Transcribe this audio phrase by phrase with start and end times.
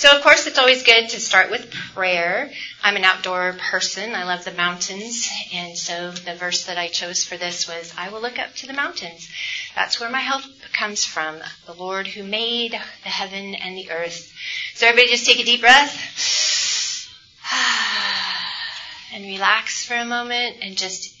[0.00, 2.50] So, of course, it's always good to start with prayer.
[2.82, 4.14] I'm an outdoor person.
[4.14, 5.28] I love the mountains.
[5.52, 8.66] And so the verse that I chose for this was, I will look up to
[8.66, 9.28] the mountains.
[9.74, 10.42] That's where my help
[10.72, 11.40] comes from.
[11.66, 14.32] The Lord who made the heaven and the earth.
[14.74, 17.06] So everybody just take a deep breath.
[19.12, 21.14] and relax for a moment and just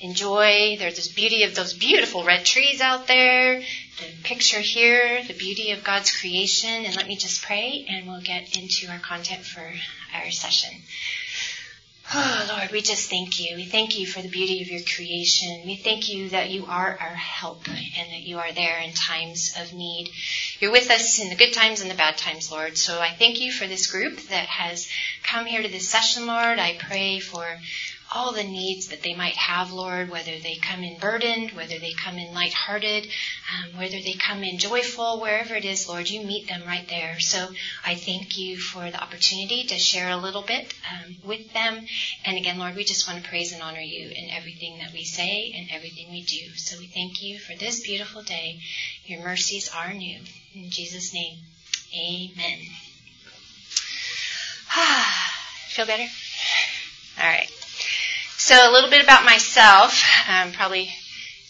[0.00, 0.76] enjoy.
[0.78, 5.72] There's this beauty of those beautiful red trees out there, the picture here, the beauty
[5.72, 6.84] of God's creation.
[6.84, 9.72] And let me just pray and we'll get into our content for
[10.14, 10.70] our session.
[12.14, 13.56] Oh, Lord, we just thank you.
[13.56, 15.62] We thank you for the beauty of your creation.
[15.66, 19.54] We thank you that you are our help and that you are there in times
[19.60, 20.10] of need.
[20.58, 22.78] You're with us in the good times and the bad times, Lord.
[22.78, 24.88] So I thank you for this group that has
[25.22, 26.58] come here to this session, Lord.
[26.58, 27.44] I pray for
[28.12, 31.92] all the needs that they might have, Lord, whether they come in burdened, whether they
[31.92, 33.06] come in lighthearted,
[33.52, 37.20] um, whether they come in joyful, wherever it is, Lord, you meet them right there.
[37.20, 37.48] So
[37.84, 41.86] I thank you for the opportunity to share a little bit um, with them.
[42.24, 45.04] And again, Lord, we just want to praise and honor you in everything that we
[45.04, 46.54] say and everything we do.
[46.56, 48.60] So we thank you for this beautiful day.
[49.04, 50.18] Your mercies are new.
[50.54, 51.38] In Jesus' name,
[51.94, 52.58] amen.
[54.70, 55.28] Ah,
[55.68, 56.08] Feel better?
[57.20, 57.57] All right.
[58.48, 60.90] So a little bit about myself, um, probably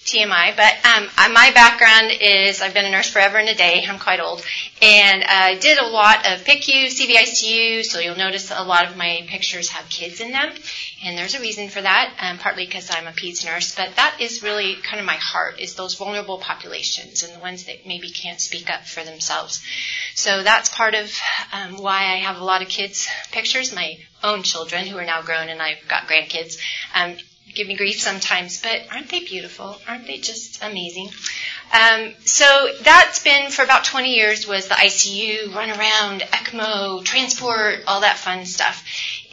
[0.09, 3.85] TMI, but um, my background is I've been a nurse forever and a day.
[3.87, 4.43] I'm quite old,
[4.81, 7.85] and I uh, did a lot of PICU, CVICU.
[7.85, 10.53] So you'll notice a lot of my pictures have kids in them,
[11.05, 12.15] and there's a reason for that.
[12.19, 15.61] Um, partly because I'm a peds nurse, but that is really kind of my heart
[15.61, 19.63] is those vulnerable populations and the ones that maybe can't speak up for themselves.
[20.15, 21.13] So that's part of
[21.53, 23.75] um, why I have a lot of kids pictures.
[23.75, 26.59] My own children who are now grown, and I've got grandkids.
[26.95, 27.17] Um,
[27.59, 29.77] give me grief sometimes, but aren't they beautiful?
[29.87, 31.11] Aren't they just amazing?
[31.73, 37.81] Um, so that's been for about 20 years was the ICU, run around, ECMO, transport,
[37.87, 38.85] all that fun stuff.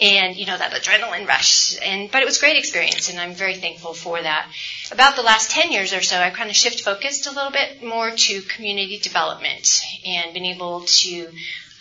[0.02, 1.78] And, you know, that adrenaline rush.
[1.82, 4.52] And, but it was a great experience and I'm very thankful for that.
[4.92, 7.84] About the last 10 years or so, I've kind of shift focused a little bit
[7.84, 11.30] more to community development and been able to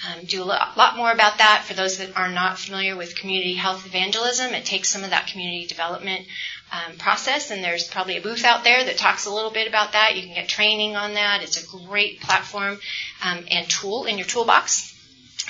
[0.07, 1.65] um, do a lot more about that.
[1.67, 5.27] For those that are not familiar with community health evangelism, it takes some of that
[5.29, 6.27] community development
[6.73, 9.93] um, process, and there's probably a booth out there that talks a little bit about
[9.93, 10.17] that.
[10.17, 11.43] You can get training on that.
[11.43, 12.79] It's a great platform
[13.23, 14.93] um, and tool in your toolbox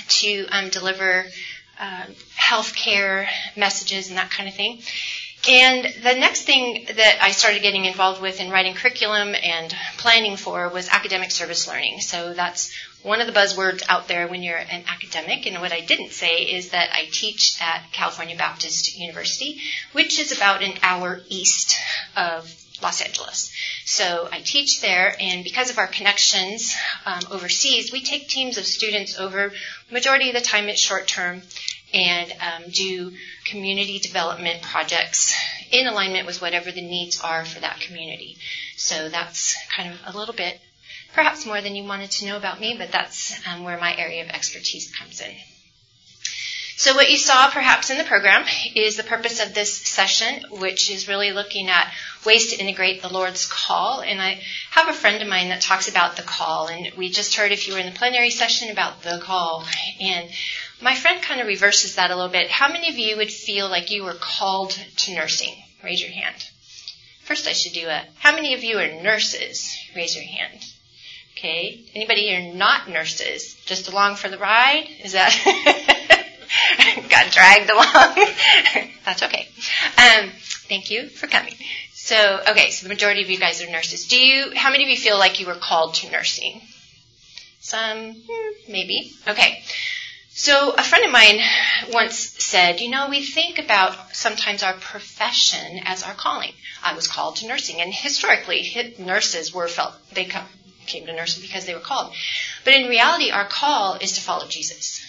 [0.09, 1.27] to um, deliver
[1.79, 3.27] um, healthcare
[3.57, 4.81] messages and that kind of thing.
[5.49, 10.37] And the next thing that I started getting involved with in writing curriculum and planning
[10.37, 12.01] for was academic service learning.
[12.01, 12.73] So that's
[13.03, 15.47] one of the buzzwords out there when you're an academic.
[15.47, 19.61] And what I didn't say is that I teach at California Baptist University,
[19.93, 21.77] which is about an hour east
[22.17, 22.51] of
[22.83, 23.53] Los Angeles.
[23.85, 26.75] So I teach there, and because of our connections
[27.05, 29.53] um, overseas, we take teams of students over.
[29.91, 31.43] Majority of the time, it's short term,
[31.95, 33.13] and um, do
[33.47, 35.35] community development projects
[35.71, 38.37] in alignment with whatever the needs are for that community.
[38.77, 40.61] So that's kind of a little bit
[41.15, 44.25] perhaps more than you wanted to know about me, but that's um, where my area
[44.25, 45.33] of expertise comes in.
[46.77, 50.91] So what you saw perhaps in the program is the purpose of this session, which
[50.91, 51.93] is really looking at
[52.27, 54.01] ways to integrate the Lord's call.
[54.01, 54.41] And I
[54.71, 57.69] have a friend of mine that talks about the call, and we just heard if
[57.69, 59.65] you were in the plenary session about the call.
[60.01, 60.29] And
[60.83, 62.51] my friend kind of reverses that a little bit.
[62.51, 65.55] How many of you would feel like you were called to nursing?
[65.83, 66.49] Raise your hand.
[67.23, 69.77] First I should do a, how many of you are nurses?
[69.95, 70.65] Raise your hand.
[71.39, 71.81] Okay.
[71.95, 73.55] Anybody here not nurses?
[73.65, 74.89] Just along for the ride?
[75.03, 76.11] Is that
[77.09, 78.15] got dragged along?
[79.05, 79.49] That's okay.
[79.99, 80.31] Um,
[80.69, 81.55] thank you for coming.
[81.93, 84.07] So, okay, so the majority of you guys are nurses.
[84.09, 84.53] Do you?
[84.55, 86.61] How many of you feel like you were called to nursing?
[87.61, 89.13] Some, hmm, maybe.
[89.27, 89.63] Okay.
[90.37, 91.39] So a friend of mine
[91.93, 96.53] once said, you know, we think about sometimes our profession as our calling.
[96.83, 100.29] I was called to nursing, and historically, nurses were felt they
[100.87, 102.13] came to nursing because they were called.
[102.65, 105.04] But in reality, our call is to follow Jesus.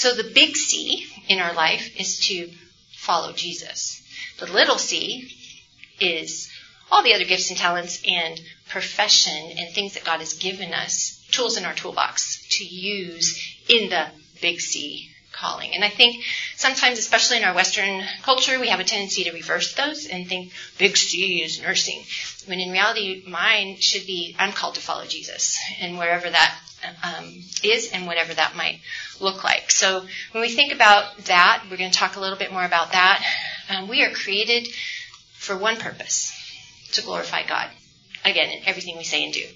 [0.00, 2.50] So the big C in our life is to
[2.96, 4.00] follow Jesus.
[4.38, 5.30] The little c
[6.00, 6.50] is
[6.90, 11.22] all the other gifts and talents and profession and things that God has given us,
[11.32, 13.38] tools in our toolbox to use
[13.68, 14.06] in the
[14.40, 15.74] big C calling.
[15.74, 16.24] And I think
[16.56, 20.52] sometimes, especially in our Western culture, we have a tendency to reverse those and think
[20.78, 22.02] big C is nursing.
[22.46, 26.58] When in reality, mine should be I'm called to follow Jesus, and wherever that
[27.02, 27.24] um,
[27.62, 28.80] is and whatever that might
[29.20, 29.70] look like.
[29.70, 32.92] So when we think about that, we're going to talk a little bit more about
[32.92, 33.24] that.
[33.68, 34.68] Um, we are created
[35.34, 36.32] for one purpose
[36.92, 37.70] to glorify God.
[38.24, 39.46] Again, in everything we say and do.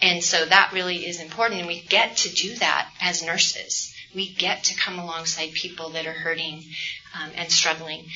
[0.00, 3.92] And so that really is important, and we get to do that as nurses.
[4.14, 6.62] We get to come alongside people that are hurting
[7.20, 8.06] um, and struggling.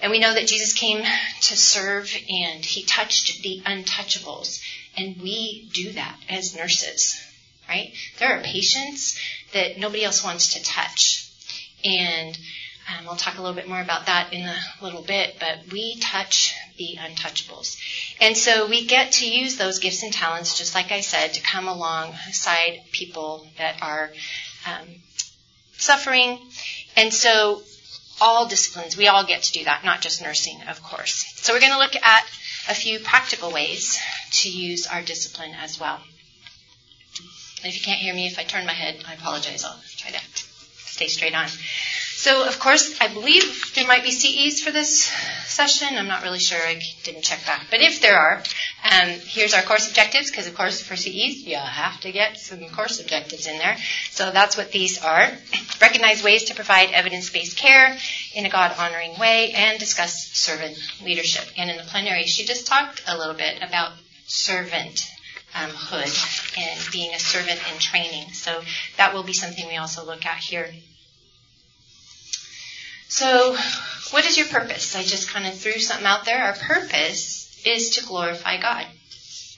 [0.00, 4.62] And we know that Jesus came to serve and he touched the untouchables.
[4.96, 7.20] And we do that as nurses,
[7.68, 7.92] right?
[8.18, 9.20] There are patients
[9.52, 11.30] that nobody else wants to touch.
[11.84, 12.36] And
[12.88, 15.98] um, I'll talk a little bit more about that in a little bit, but we
[16.00, 17.78] touch the untouchables.
[18.20, 21.42] And so we get to use those gifts and talents, just like I said, to
[21.42, 24.10] come alongside people that are
[24.66, 24.88] um,
[25.72, 26.38] suffering.
[26.96, 27.62] And so
[28.20, 31.24] all disciplines, we all get to do that, not just nursing, of course.
[31.36, 32.24] So we're going to look at
[32.68, 33.98] a few practical ways
[34.30, 36.00] to use our discipline as well.
[37.64, 39.64] If you can't hear me, if I turn my head, I apologize.
[39.64, 40.20] I'll try to
[40.76, 41.48] stay straight on.
[42.18, 45.04] So, of course, I believe there might be CEs for this
[45.46, 45.86] session.
[45.92, 46.58] I'm not really sure.
[46.58, 47.66] I didn't check back.
[47.70, 48.42] But if there are,
[48.90, 52.58] um, here's our course objectives, because, of course, for CEs, you have to get some
[52.70, 53.76] course objectives in there.
[54.10, 55.30] So that's what these are.
[55.80, 57.96] Recognize ways to provide evidence-based care
[58.34, 61.44] in a God-honoring way and discuss servant leadership.
[61.56, 63.92] And in the plenary, she just talked a little bit about
[64.26, 65.08] servant
[65.58, 66.10] um, hood
[66.58, 68.32] and being a servant in training.
[68.32, 68.60] So
[68.96, 70.70] that will be something we also look at here.
[73.08, 73.56] So,
[74.10, 74.94] what is your purpose?
[74.94, 76.42] I just kind of threw something out there.
[76.44, 78.86] Our purpose is to glorify God.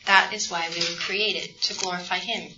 [0.07, 2.53] That is why we were created, to glorify Him.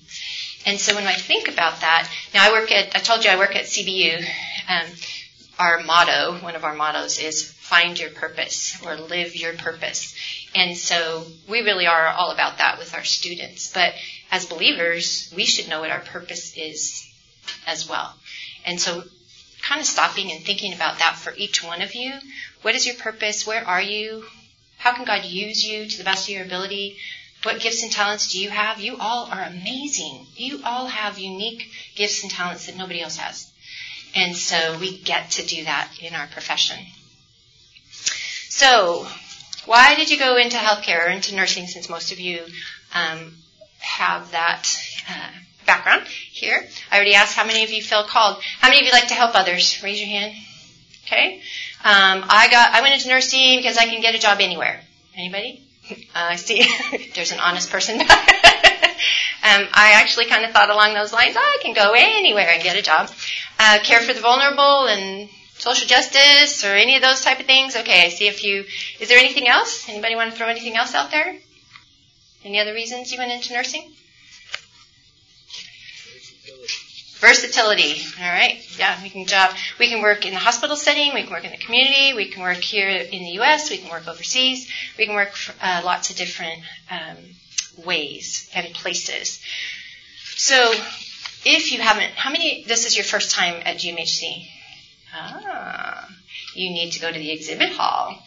[0.65, 3.37] And so when I think about that, now I work at, I told you I
[3.37, 4.25] work at CBU.
[4.69, 4.87] Um,
[5.59, 10.15] our motto, one of our mottos is find your purpose or live your purpose.
[10.55, 13.73] And so we really are all about that with our students.
[13.73, 13.95] But
[14.31, 17.07] as believers, we should know what our purpose is
[17.67, 18.15] as well.
[18.65, 19.03] And so
[19.63, 22.13] kind of stopping and thinking about that for each one of you.
[22.63, 23.47] What is your purpose?
[23.47, 24.25] Where are you?
[24.79, 26.97] How can God use you to the best of your ability?
[27.45, 28.81] What gifts and talents do you have?
[28.81, 30.27] You all are amazing.
[30.37, 33.51] You all have unique gifts and talents that nobody else has.
[34.15, 36.79] And so we get to do that in our profession.
[38.49, 39.09] So,
[39.67, 42.43] why did you go into healthcare or into nursing since most of you
[42.95, 43.33] um,
[43.79, 44.69] have that
[45.09, 45.31] uh,
[45.67, 46.67] background here.
[46.91, 48.43] I already asked how many of you feel called.
[48.61, 49.83] How many of you like to help others?
[49.83, 50.35] Raise your hand.
[51.07, 51.37] Okay.
[51.85, 52.75] Um, I got.
[52.75, 54.81] I went into nursing because I can get a job anywhere.
[55.17, 55.63] Anybody?
[55.91, 56.65] Uh, I see.
[57.15, 58.01] There's an honest person.
[58.01, 58.09] um,
[59.43, 61.35] I actually kind of thought along those lines.
[61.37, 63.11] Oh, I can go anywhere and get a job.
[63.59, 65.29] Uh, care for the vulnerable and
[65.63, 67.77] social justice or any of those type of things.
[67.77, 68.65] Okay, I see a few.
[68.99, 69.89] Is there anything else?
[69.89, 71.37] Anybody want to throw anything else out there?
[72.45, 73.93] Any other reasons you went into nursing?
[77.21, 78.03] Versatility.
[78.21, 78.59] All right.
[78.77, 79.55] Yeah, we can job.
[79.79, 81.15] We can work in the hospital setting.
[81.15, 82.13] We can work in the community.
[82.17, 83.71] We can work here in the U.S.
[83.71, 84.69] We can work overseas.
[84.99, 86.61] We can work uh, lots of different
[86.91, 87.19] um,
[87.87, 89.41] ways and places.
[90.35, 90.73] So,
[91.45, 92.65] if you haven't, how many?
[92.67, 94.49] This is your first time at GMHC.
[95.15, 96.09] Ah,
[96.55, 98.23] you need to go to the exhibit hall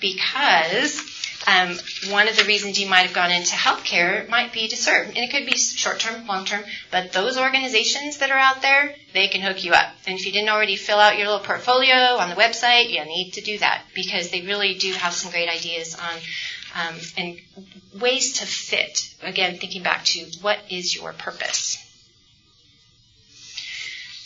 [0.00, 1.00] because
[1.46, 1.76] um,
[2.10, 5.08] one of the reasons you might have gone into healthcare might be to serve.
[5.08, 8.94] And it could be short term, long term, but those organizations that are out there,
[9.12, 9.92] they can hook you up.
[10.06, 13.32] And if you didn't already fill out your little portfolio on the website, you need
[13.32, 16.16] to do that because they really do have some great ideas on
[16.74, 17.38] um, and
[18.00, 19.14] ways to fit.
[19.22, 21.73] Again, thinking back to what is your purpose.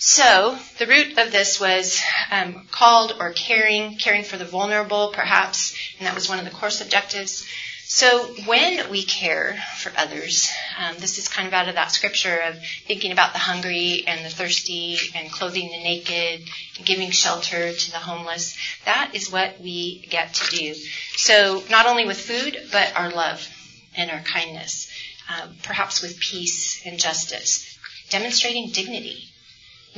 [0.01, 5.77] So the root of this was um, called or caring, caring for the vulnerable, perhaps,
[5.99, 7.45] and that was one of the course objectives.
[7.85, 12.39] So when we care for others, um, this is kind of out of that scripture
[12.43, 16.43] of thinking about the hungry and the thirsty and clothing the naked
[16.77, 18.57] and giving shelter to the homeless.
[18.85, 20.75] That is what we get to do.
[21.17, 23.49] So not only with food, but our love
[23.97, 24.93] and our kindness,
[25.29, 27.77] um, perhaps with peace and justice,
[28.11, 29.29] demonstrating dignity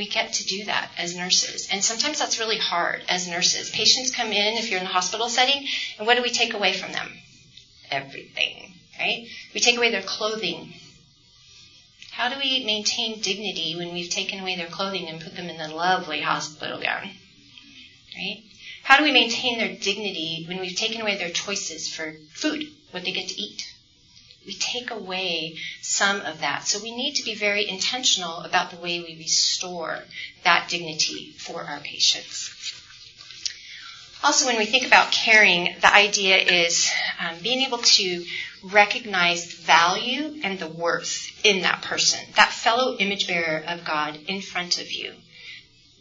[0.00, 1.69] we get to do that as nurses.
[1.71, 3.69] And sometimes that's really hard as nurses.
[3.69, 5.66] Patients come in, if you're in a hospital setting,
[5.99, 7.12] and what do we take away from them?
[7.90, 9.26] Everything, right?
[9.52, 10.73] We take away their clothing.
[12.12, 15.59] How do we maintain dignity when we've taken away their clothing and put them in
[15.59, 17.11] the lovely hospital gown?
[18.16, 18.42] Right?
[18.83, 23.04] How do we maintain their dignity when we've taken away their choices for food, what
[23.04, 23.71] they get to eat?
[24.47, 26.67] We take away some of that.
[26.67, 30.01] So we need to be very intentional about the way we restore
[30.45, 32.57] that dignity for our patients.
[34.23, 38.25] Also, when we think about caring, the idea is um, being able to
[38.65, 44.19] recognize the value and the worth in that person, that fellow image bearer of God
[44.27, 45.15] in front of you.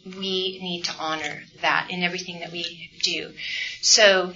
[0.04, 3.32] We need to honor that in everything that we do.
[3.80, 4.34] So,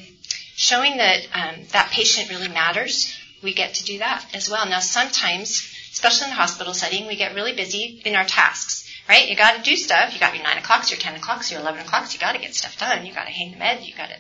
[0.57, 4.67] showing that um, that patient really matters we get to do that as well.
[4.67, 9.29] Now, sometimes especially in the hospital setting, we get really busy in our tasks, right?
[9.29, 10.13] You got to do stuff.
[10.13, 12.13] You got your nine o'clocks, your ten o'clocks, your eleven o'clocks.
[12.13, 13.07] You got to get stuff done.
[13.07, 13.85] You got to hang the med.
[13.85, 14.17] You got to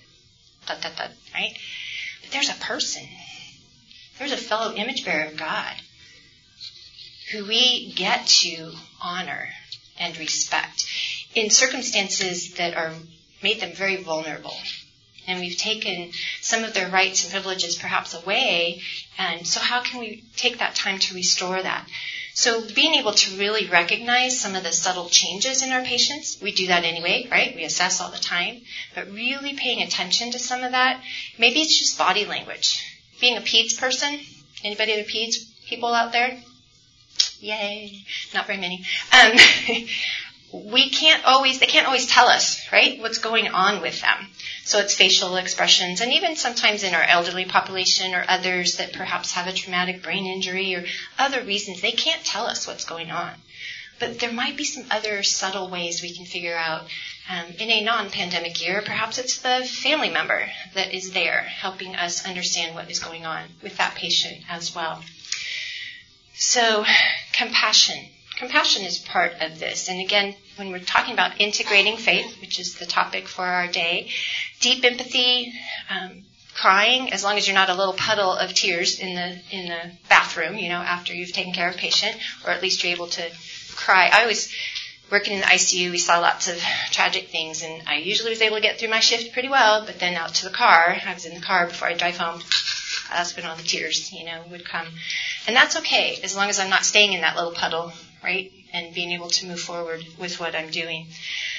[0.67, 1.59] da da da, right?
[2.23, 3.03] But there's a person.
[4.19, 5.75] There's a fellow image bearer of God
[7.33, 9.49] who we get to honor
[9.99, 10.85] and respect
[11.35, 12.93] in circumstances that are
[13.43, 14.55] made them very vulnerable.
[15.27, 18.83] And we've taken some of their rights and privileges perhaps away.
[19.19, 21.89] And so how can we take that time to restore that?
[22.37, 26.51] So being able to really recognize some of the subtle changes in our patients, we
[26.51, 27.55] do that anyway, right?
[27.55, 28.63] We assess all the time,
[28.95, 31.01] but really paying attention to some of that.
[31.39, 32.85] Maybe it's just body language.
[33.21, 34.19] Being a peds person,
[34.65, 36.37] anybody the peds people out there?
[37.39, 38.05] Yay!
[38.35, 38.85] Not very many.
[39.13, 39.33] Um,
[40.73, 44.29] we can't always, they can't always tell us, right, what's going on with them.
[44.65, 49.31] So it's facial expressions, and even sometimes in our elderly population or others that perhaps
[49.33, 50.85] have a traumatic brain injury or
[51.17, 53.33] other reasons, they can't tell us what's going on.
[54.01, 56.83] But there might be some other subtle ways we can figure out
[57.31, 58.83] um, in a non pandemic year.
[58.83, 63.45] Perhaps it's the family member that is there helping us understand what is going on
[63.63, 65.01] with that patient as well.
[66.35, 66.85] So,
[67.33, 69.89] compassion compassion is part of this.
[69.89, 74.11] And again, when we're talking about integrating faith, which is the topic for our day,
[74.61, 75.53] deep empathy,
[75.91, 76.25] um,
[76.55, 79.91] crying, as long as you're not a little puddle of tears in the in the
[80.09, 83.09] bathroom, you know, after you've taken care of a patient, or at least you're able
[83.09, 83.31] to
[83.75, 84.09] cry.
[84.13, 84.55] I always
[85.11, 86.57] working in the ICU, we saw lots of
[86.91, 89.85] tragic things, and I usually was able to get through my shift pretty well.
[89.85, 92.41] But then out to the car, I was in the car before I drive home.
[93.11, 94.87] That's when all the tears, you know, would come,
[95.47, 97.93] and that's okay as long as I'm not staying in that little puddle
[98.25, 98.51] right?
[98.73, 101.07] And being able to move forward with what I'm doing.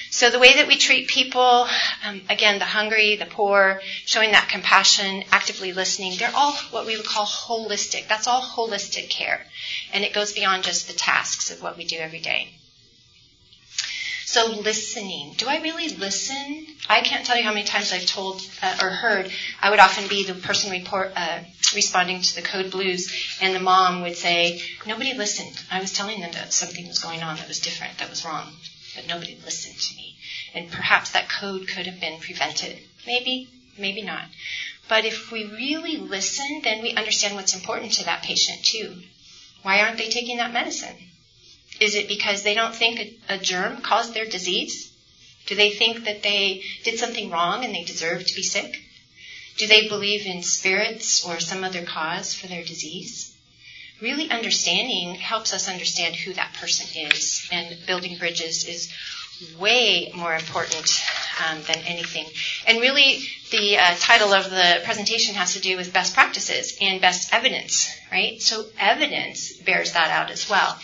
[0.10, 1.68] So the way that we treat people,
[2.04, 6.98] um, again, the hungry, the poor, showing that compassion, actively listening, they're all what we
[6.98, 8.08] would call holistic.
[8.08, 9.46] That's all holistic care.
[9.94, 12.50] And it goes beyond just the tasks of what we do every day.
[14.36, 15.36] So listening.
[15.38, 16.68] Do I really listen?
[16.90, 19.32] I can't tell you how many times I've told uh, or heard.
[19.62, 21.40] I would often be the person report, uh,
[21.74, 25.58] responding to the code blues, and the mom would say, "Nobody listened.
[25.72, 28.52] I was telling them that something was going on that was different, that was wrong,
[28.94, 30.18] but nobody listened to me."
[30.54, 32.78] And perhaps that code could have been prevented.
[33.08, 34.26] Maybe, maybe not.
[34.90, 39.02] But if we really listen, then we understand what's important to that patient too.
[39.62, 41.05] Why aren't they taking that medicine?
[41.80, 44.92] Is it because they don't think a, germ caused their disease?
[45.46, 48.82] Do they think that they did something wrong and they deserve to be sick?
[49.58, 53.34] Do they believe in spirits or some other cause for their disease?
[54.02, 58.92] Really understanding helps us understand who that person is, and building bridges is
[59.58, 61.02] way more important
[61.46, 62.26] um, than anything.
[62.68, 67.00] And really, the uh, title of the presentation has to do with best practices and
[67.00, 68.42] best evidence, right?
[68.42, 70.78] So evidence bears that out as well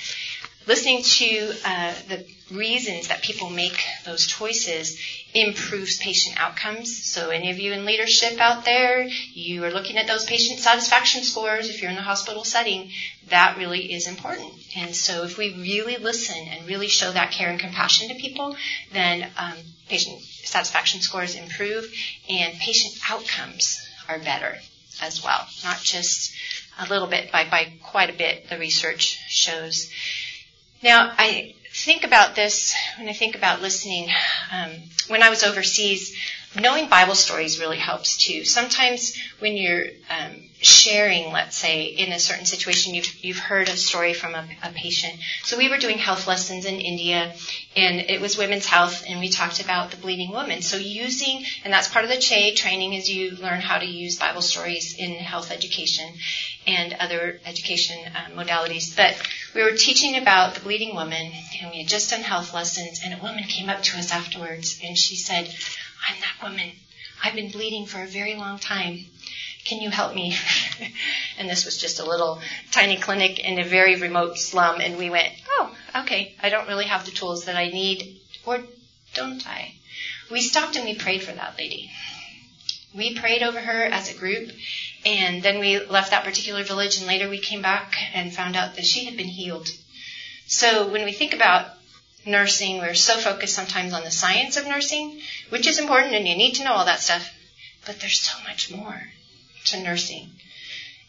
[0.72, 4.98] listening to uh, the reasons that people make those choices
[5.34, 6.96] improves patient outcomes.
[7.12, 11.24] So, any of you in leadership out there, you are looking at those patient satisfaction
[11.24, 11.70] scores.
[11.70, 12.90] If you're in the hospital setting,
[13.28, 14.54] that really is important.
[14.78, 18.56] And so, if we really listen and really show that care and compassion to people,
[18.94, 19.58] then um,
[19.90, 21.94] patient satisfaction scores improve
[22.30, 24.56] and patient outcomes are better
[25.02, 25.46] as well.
[25.66, 26.34] Not just
[26.80, 29.92] a little bit, by, by quite a bit, the research shows.
[30.84, 34.10] Now, I think about this when I think about listening.
[34.52, 34.72] Um,
[35.08, 36.16] when I was overseas,
[36.60, 38.44] knowing Bible stories really helps too.
[38.44, 43.78] Sometimes when you're um, sharing, let's say, in a certain situation, you've, you've heard a
[43.78, 45.16] story from a, a, patient.
[45.44, 47.34] So we were doing health lessons in India,
[47.76, 50.62] and it was women's health, and we talked about the bleeding woman.
[50.62, 54.20] So using, and that's part of the CHE training, is you learn how to use
[54.20, 56.14] Bible stories in health education
[56.68, 58.96] and other education uh, modalities.
[58.96, 59.16] But
[59.56, 61.32] we were teaching about the bleeding woman,
[61.62, 64.80] and we had just done health lessons, and a woman came up to us afterwards,
[64.84, 65.54] and she said,
[66.08, 66.72] I'm that woman.
[67.24, 69.06] I've been bleeding for a very long time.
[69.64, 70.36] Can you help me?
[71.38, 72.42] and this was just a little
[72.72, 74.82] tiny clinic in a very remote slum.
[74.82, 76.36] And we went, oh, okay.
[76.42, 78.20] I don't really have the tools that I need.
[78.46, 78.60] Or
[79.14, 79.76] don't I?
[80.32, 81.92] We stopped and we prayed for that lady.
[82.96, 84.52] We prayed over her as a group.
[85.06, 86.98] And then we left that particular village.
[86.98, 89.68] And later we came back and found out that she had been healed.
[90.48, 91.68] So when we think about
[92.26, 96.36] nursing, we're so focused sometimes on the science of nursing, which is important and you
[96.36, 97.34] need to know all that stuff.
[97.86, 99.02] But there's so much more
[99.66, 100.30] to nursing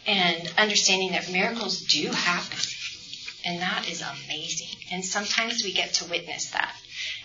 [0.07, 2.59] and understanding that miracles do happen.
[3.45, 4.79] And that is amazing.
[4.91, 6.75] And sometimes we get to witness that.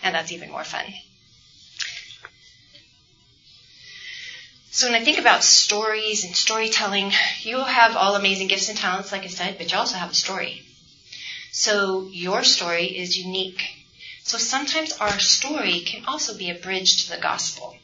[0.02, 0.84] And that's even more fun.
[4.70, 9.10] So when I think about stories and storytelling, you have all amazing gifts and talents,
[9.12, 10.62] like I said, but you also have a story.
[11.50, 13.64] So your story is unique.
[14.28, 17.74] So sometimes our story can also be a bridge to the gospel.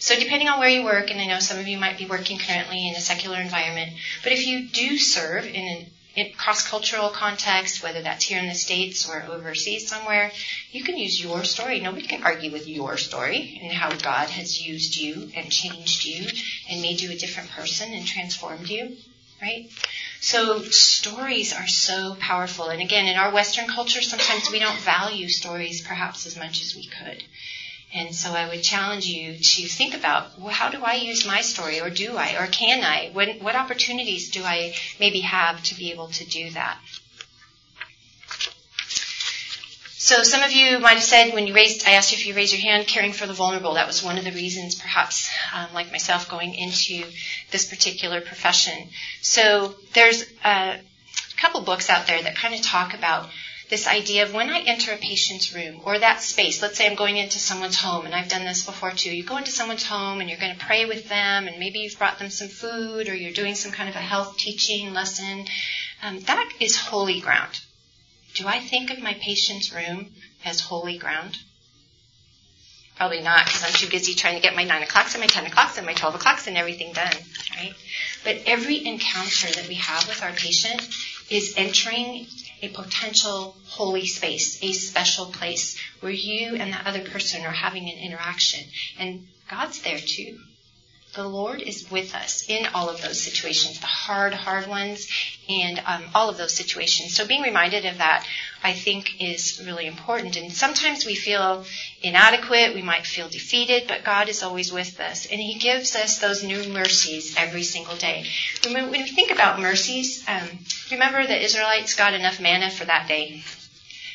[0.00, 2.40] So depending on where you work, and I know some of you might be working
[2.40, 3.92] currently in a secular environment,
[4.24, 9.08] but if you do serve in in cross-cultural context, whether that's here in the States
[9.08, 10.32] or overseas somewhere,
[10.72, 11.78] you can use your story.
[11.78, 16.26] Nobody can argue with your story and how God has used you and changed you
[16.68, 18.96] and made you a different person and transformed you,
[19.40, 19.70] right?
[20.20, 22.68] So stories are so powerful.
[22.68, 26.74] And again, in our Western culture, sometimes we don't value stories perhaps as much as
[26.74, 27.22] we could.
[27.94, 31.40] And so I would challenge you to think about well, how do I use my
[31.40, 33.10] story, or do I, or can I?
[33.12, 36.78] What, what opportunities do I maybe have to be able to do that?
[40.06, 42.34] So some of you might have said when you raised, I asked you if you
[42.36, 43.74] raised your hand, caring for the vulnerable.
[43.74, 47.02] That was one of the reasons, perhaps, um, like myself, going into
[47.50, 48.90] this particular profession.
[49.20, 50.78] So there's a
[51.36, 53.28] couple books out there that kind of talk about
[53.68, 56.94] this idea of when I enter a patient's room or that space, let's say I'm
[56.94, 59.10] going into someone's home, and I've done this before too.
[59.12, 61.98] You go into someone's home and you're going to pray with them, and maybe you've
[61.98, 65.46] brought them some food or you're doing some kind of a health teaching lesson.
[66.00, 67.58] Um, that is holy ground.
[68.36, 70.12] Do I think of my patient's room
[70.44, 71.38] as holy ground?
[72.96, 75.46] Probably not, because I'm too busy trying to get my 9 o'clocks and my 10
[75.46, 77.12] o'clocks and my 12 o'clocks and everything done,
[77.56, 77.74] right?
[78.24, 80.86] But every encounter that we have with our patient
[81.30, 82.26] is entering
[82.60, 87.88] a potential holy space, a special place where you and that other person are having
[87.88, 88.68] an interaction.
[88.98, 90.38] And God's there too.
[91.16, 95.08] The Lord is with us in all of those situations, the hard, hard ones,
[95.48, 97.16] and um, all of those situations.
[97.16, 98.26] So being reminded of that,
[98.62, 100.36] I think, is really important.
[100.36, 101.64] And sometimes we feel
[102.02, 106.18] inadequate, we might feel defeated, but God is always with us, and He gives us
[106.18, 108.26] those new mercies every single day.
[108.70, 110.46] When we think about mercies, um,
[110.90, 113.42] remember the Israelites got enough manna for that day,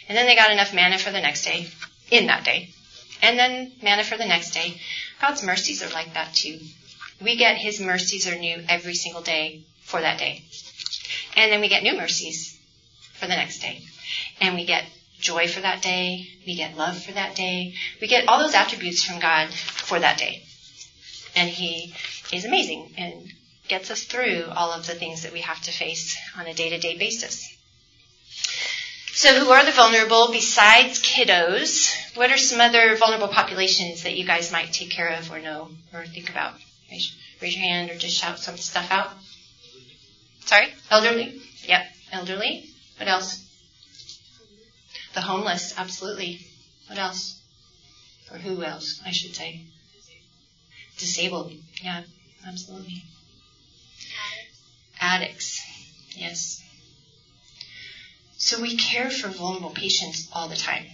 [0.07, 1.67] and then they got enough manna for the next day,
[2.11, 2.69] in that day,
[3.23, 4.79] and then manna for the next day.
[5.19, 6.59] God's mercies are like that too.
[7.23, 10.43] We get His mercies are new every single day for that day.
[11.35, 12.57] And then we get new mercies
[13.13, 13.81] for the next day.
[14.39, 14.85] And we get
[15.19, 16.27] joy for that day.
[16.45, 17.75] We get love for that day.
[18.01, 20.43] We get all those attributes from God for that day.
[21.35, 21.93] And He
[22.33, 23.31] is amazing and
[23.67, 26.69] gets us through all of the things that we have to face on a day
[26.69, 27.47] to day basis.
[29.13, 31.93] So, who are the vulnerable besides kiddos?
[32.15, 35.69] What are some other vulnerable populations that you guys might take care of or know
[35.93, 36.53] or think about?
[36.91, 39.11] Raise, raise your hand or just shout some stuff out.
[40.45, 40.67] Sorry?
[40.89, 41.41] Elderly?
[41.65, 42.65] Yep, elderly.
[42.97, 43.47] What else?
[45.13, 46.45] The homeless, absolutely.
[46.87, 47.41] What else?
[48.31, 49.65] Or who else, I should say?
[50.97, 52.03] Disabled, yeah,
[52.45, 53.03] absolutely.
[54.99, 55.61] Addicts,
[56.15, 56.63] yes.
[58.37, 60.85] So we care for vulnerable patients all the time.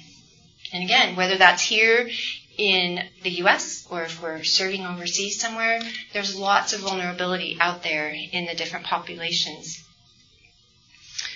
[0.71, 2.09] And again, whether that's here
[2.57, 3.87] in the U.S.
[3.89, 5.79] or if we're serving overseas somewhere,
[6.13, 9.83] there's lots of vulnerability out there in the different populations.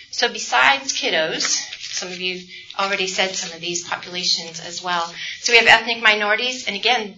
[0.09, 1.43] So besides kiddos,
[1.79, 2.45] some of you
[2.79, 5.13] already said some of these populations as well.
[5.39, 7.15] So we have ethnic minorities, and again,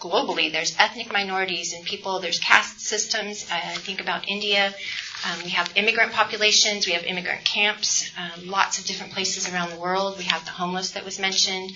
[0.00, 3.46] globally, there's ethnic minorities and people, there's caste systems.
[3.52, 4.74] I think about India.
[5.26, 9.70] Um, we have immigrant populations, we have immigrant camps, um, lots of different places around
[9.70, 10.16] the world.
[10.16, 11.72] We have the homeless that was mentioned,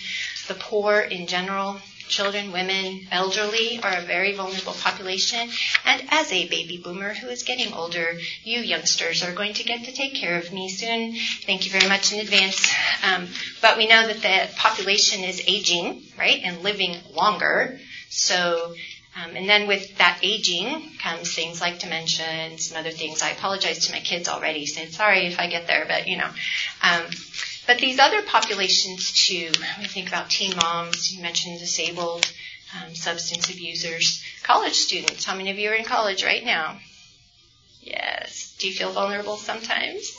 [0.48, 5.48] the poor in general, children, women, elderly are a very vulnerable population.
[5.84, 9.84] And as a baby boomer who is getting older, you youngsters are going to get
[9.84, 11.16] to take care of me soon.
[11.46, 12.72] Thank you very much in advance.
[13.02, 13.28] Um,
[13.62, 17.78] but we know that the population is aging, right, and living longer.
[18.10, 18.74] So
[19.16, 23.22] um, and then with that aging comes things like dementia and some other things.
[23.22, 26.28] I apologize to my kids already, said sorry if I get there, but you know.
[26.82, 27.04] Um,
[27.66, 32.30] but these other populations too, we think about teen moms, you mentioned disabled,
[32.74, 35.24] um, substance abusers, college students.
[35.24, 36.78] How many of you are in college right now?
[37.80, 38.56] Yes.
[38.58, 40.12] Do you feel vulnerable sometimes?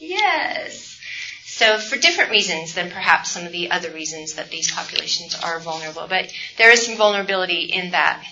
[0.00, 0.98] Yes.
[1.44, 5.58] So for different reasons than perhaps some of the other reasons that these populations are
[5.58, 8.24] vulnerable, but there is some vulnerability in that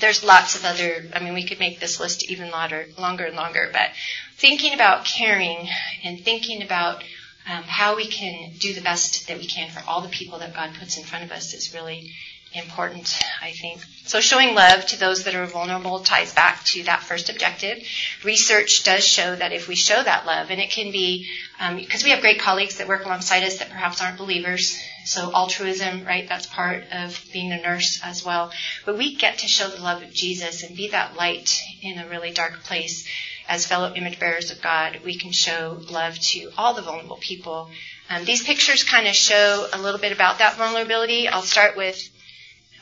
[0.00, 3.36] there's lots of other, I mean, we could make this list even longer, longer and
[3.36, 3.90] longer, but
[4.36, 5.68] thinking about caring
[6.04, 7.02] and thinking about
[7.48, 10.54] um, how we can do the best that we can for all the people that
[10.54, 12.12] God puts in front of us is really
[12.54, 13.82] important, I think.
[14.04, 17.78] So showing love to those that are vulnerable ties back to that first objective.
[18.24, 21.28] Research does show that if we show that love, and it can be,
[21.76, 25.32] because um, we have great colleagues that work alongside us that perhaps aren't believers, so
[25.34, 28.52] altruism, right, that's part of being a nurse as well.
[28.84, 32.08] But we get to show the love of Jesus and be that light in a
[32.08, 33.06] really dark place.
[33.48, 37.70] As fellow image bearers of God, we can show love to all the vulnerable people.
[38.08, 41.28] Um, these pictures kind of show a little bit about that vulnerability.
[41.28, 42.08] I'll start with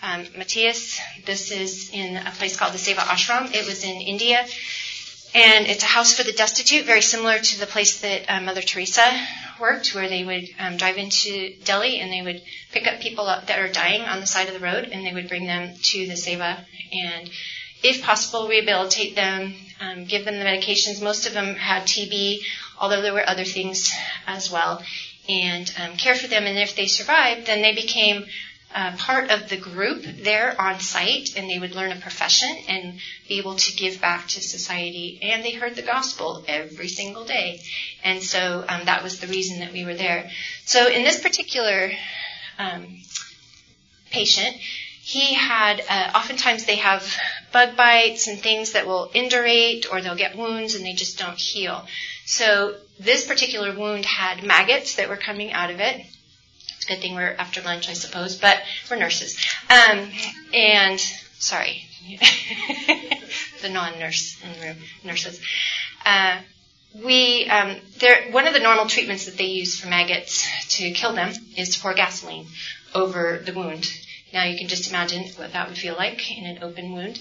[0.03, 1.01] um, Matthias.
[1.27, 3.55] This is in a place called the Seva Ashram.
[3.55, 4.47] It was in India.
[5.33, 8.63] And it's a house for the destitute, very similar to the place that uh, Mother
[8.63, 9.09] Teresa
[9.61, 12.43] worked, where they would um, drive into Delhi and they would
[12.73, 15.29] pick up people that are dying on the side of the road and they would
[15.29, 17.31] bring them to the Seva and,
[17.83, 21.03] if possible, rehabilitate them, um, give them the medications.
[21.03, 22.41] Most of them had TB,
[22.79, 23.93] although there were other things
[24.27, 24.83] as well,
[25.29, 26.45] and um, care for them.
[26.45, 28.25] And if they survived, then they became
[28.75, 33.01] uh, part of the group there on site and they would learn a profession and
[33.29, 35.19] be able to give back to society.
[35.23, 37.61] And they heard the gospel every single day.
[38.05, 40.31] And so um, that was the reason that we were there.
[40.67, 41.91] So in this particular
[42.59, 43.03] um,
[44.11, 44.57] patient,
[45.03, 47.05] he had, uh, oftentimes they have
[47.53, 51.39] bug bites and things that will indurate or they'll get wounds and they just don't
[51.39, 51.87] heal.
[52.27, 56.05] So this particular wound had maggots that were coming out of it
[56.91, 58.61] good thing we're after lunch, I suppose, but
[58.91, 59.39] we're nurses.
[59.71, 60.11] Um,
[60.53, 60.99] and
[61.39, 61.85] sorry,
[63.63, 65.41] the non-nurse in the room, nurses.
[66.05, 66.39] Uh,
[67.05, 67.77] we um,
[68.33, 70.45] one of the normal treatments that they use for maggots
[70.77, 72.47] to kill them is to pour gasoline
[72.95, 73.87] over the wound.
[74.33, 77.19] Now you can just imagine what that would feel like in an open wound.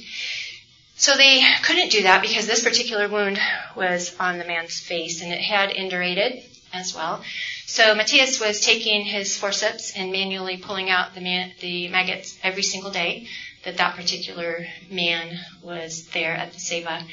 [0.96, 3.40] So they couldn't do that because this particular wound
[3.76, 6.44] was on the man's face and it had indurated
[6.74, 7.24] as well.
[7.66, 12.64] So Matthias was taking his forceps and manually pulling out the, man, the maggots every
[12.64, 13.28] single day
[13.64, 17.04] that that particular man was there at the Seva.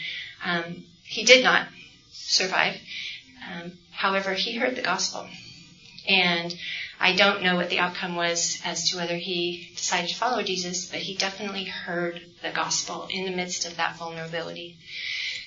[0.45, 1.69] Um, he did not
[2.11, 2.77] survive.
[3.53, 5.29] Um, however, he heard the gospel.
[6.09, 6.55] And
[6.99, 10.87] I don't know what the outcome was as to whether he decided to follow Jesus,
[10.87, 14.77] but he definitely heard the gospel in the midst of that vulnerability.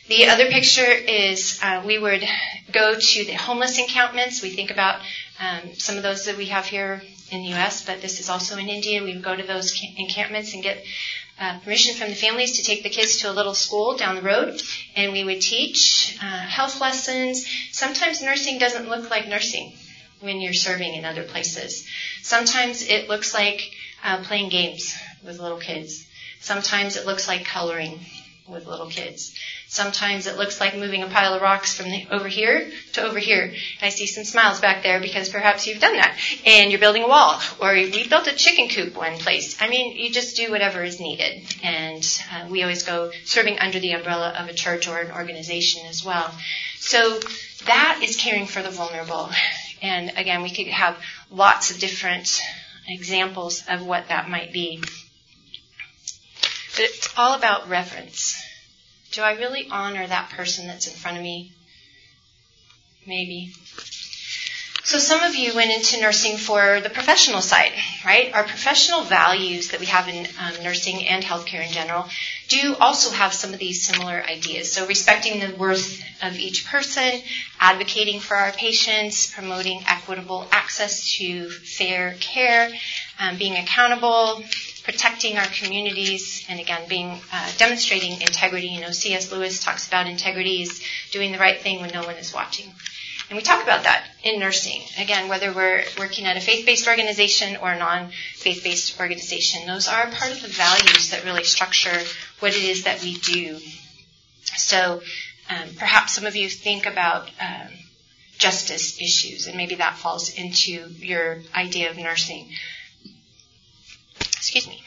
[0.07, 2.27] The other picture is uh, we would
[2.71, 4.41] go to the homeless encampments.
[4.41, 5.01] We think about
[5.39, 8.57] um, some of those that we have here in the U.S., but this is also
[8.57, 9.03] in India.
[9.03, 10.83] We would go to those encampments and get
[11.39, 14.21] uh, permission from the families to take the kids to a little school down the
[14.21, 14.62] road,
[14.95, 17.47] and we would teach uh, health lessons.
[17.71, 19.73] Sometimes nursing doesn't look like nursing
[20.21, 21.88] when you're serving in other places.
[22.21, 23.71] Sometimes it looks like
[24.03, 26.08] uh, playing games with little kids.
[26.39, 27.99] Sometimes it looks like coloring
[28.47, 29.36] with little kids.
[29.67, 33.19] Sometimes it looks like moving a pile of rocks from the, over here to over
[33.19, 33.53] here.
[33.82, 36.17] I see some smiles back there because perhaps you've done that.
[36.45, 37.39] And you're building a wall.
[37.60, 39.62] Or we built a chicken coop one place.
[39.62, 41.43] I mean, you just do whatever is needed.
[41.63, 42.03] And
[42.34, 46.03] uh, we always go serving under the umbrella of a church or an organization as
[46.03, 46.34] well.
[46.77, 47.19] So
[47.65, 49.29] that is caring for the vulnerable.
[49.81, 50.97] And again, we could have
[51.31, 52.41] lots of different
[52.87, 54.79] examples of what that might be.
[56.75, 58.41] But it's all about reverence.
[59.11, 61.53] Do I really honor that person that's in front of me?
[63.05, 63.53] Maybe.
[64.89, 67.73] So some of you went into nursing for the professional side,
[68.04, 68.34] right?
[68.34, 72.08] Our professional values that we have in um, nursing and healthcare in general
[72.47, 74.71] do also have some of these similar ideas.
[74.71, 77.21] So respecting the worth of each person,
[77.60, 82.71] advocating for our patients, promoting equitable access to fair care,
[83.19, 84.43] um, being accountable,
[84.84, 88.69] protecting our communities, and again, being uh, demonstrating integrity.
[88.69, 89.32] You know, C.S.
[89.32, 92.73] Lewis talks about integrity is doing the right thing when no one is watching.
[93.29, 94.81] And we talk about that in nursing.
[94.97, 100.31] Again, whether we're working at a faith-based organization or a non-faith-based organization, those are part
[100.31, 102.01] of the values that really structure
[102.39, 103.59] what it is that we do.
[104.57, 105.01] So
[105.49, 107.67] um, perhaps some of you think about um,
[108.39, 112.49] justice issues, and maybe that falls into your idea of nursing.
[114.21, 114.81] Excuse me.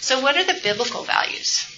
[0.00, 1.69] So, what are the biblical values?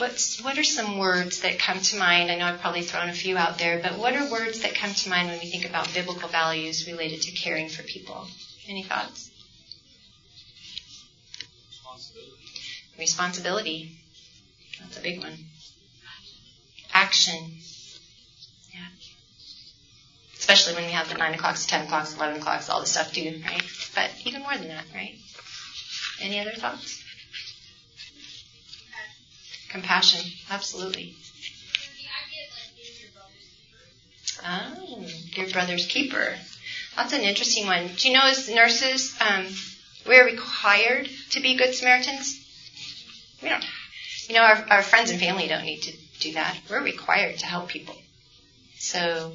[0.00, 2.30] What's, what are some words that come to mind?
[2.30, 4.94] I know I've probably thrown a few out there, but what are words that come
[4.94, 8.26] to mind when we think about biblical values related to caring for people?
[8.66, 9.30] Any thoughts?
[11.68, 12.32] Responsibility.
[12.98, 13.96] Responsibility.
[14.80, 15.34] That's a big one.
[16.94, 17.58] Action
[18.72, 18.80] Yeah.
[20.38, 23.42] especially when we have the 9 o'clocks, 10 o'clocks, 11 o'clocks, all the stuff too,
[23.44, 23.62] right?
[23.94, 25.18] But even more than that, right?
[26.22, 27.04] Any other thoughts?
[29.70, 31.14] Compassion, absolutely.
[34.44, 36.34] Oh, your brother's keeper.
[36.96, 37.88] That's an interesting one.
[37.96, 39.46] Do you know, as nurses, um,
[40.06, 42.36] we're required to be good Samaritans?
[43.42, 43.64] We don't.
[44.28, 46.56] You know, our, our friends and family don't need to do that.
[46.68, 47.96] We're required to help people.
[48.78, 49.32] So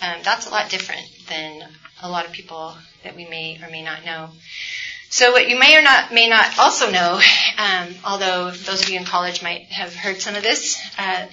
[0.00, 1.68] um, that's a lot different than
[2.02, 4.30] a lot of people that we may or may not know.
[5.08, 7.20] So what you may or not may not also know,
[7.58, 11.26] um, although those of you in college might have heard some of this, uh,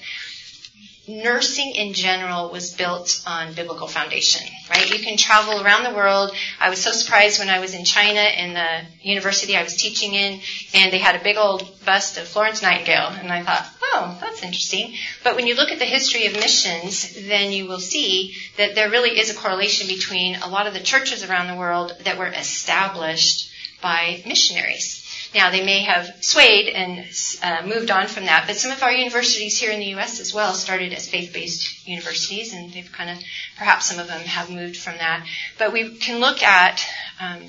[1.08, 4.90] nursing in general was built on biblical foundation, right?
[4.90, 6.34] You can travel around the world.
[6.62, 10.14] I was so surprised when I was in China in the university I was teaching
[10.14, 10.40] in,
[10.74, 14.44] and they had a big old bust of Florence Nightingale, and I thought, oh, that's
[14.44, 14.94] interesting.
[15.26, 18.90] But when you look at the history of missions, then you will see that there
[18.90, 22.28] really is a correlation between a lot of the churches around the world that were
[22.28, 23.50] established
[23.84, 25.02] by missionaries.
[25.36, 27.06] Now, they may have swayed and
[27.42, 30.20] uh, moved on from that, but some of our universities here in the U.S.
[30.20, 33.18] as well started as faith-based universities, and they've kind of,
[33.58, 35.26] perhaps some of them have moved from that.
[35.58, 36.86] But we can look at
[37.20, 37.42] um,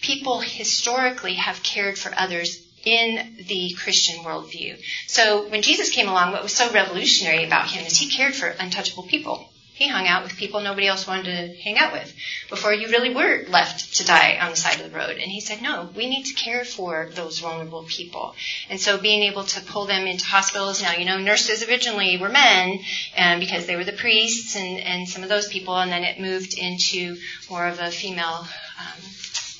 [0.00, 4.78] people historically have cared for others in the Christian worldview.
[5.06, 8.48] So when Jesus came along, what was so revolutionary about him is he cared for
[8.48, 9.49] untouchable people.
[9.80, 12.14] He hung out with people nobody else wanted to hang out with
[12.50, 15.12] before you really were left to die on the side of the road.
[15.12, 18.34] And he said, no, we need to care for those vulnerable people.
[18.68, 22.28] And so being able to pull them into hospitals, now, you know, nurses originally were
[22.28, 22.80] men
[23.16, 26.20] and because they were the priests and, and some of those people, and then it
[26.20, 27.16] moved into
[27.48, 28.46] more of a female
[28.78, 29.02] um,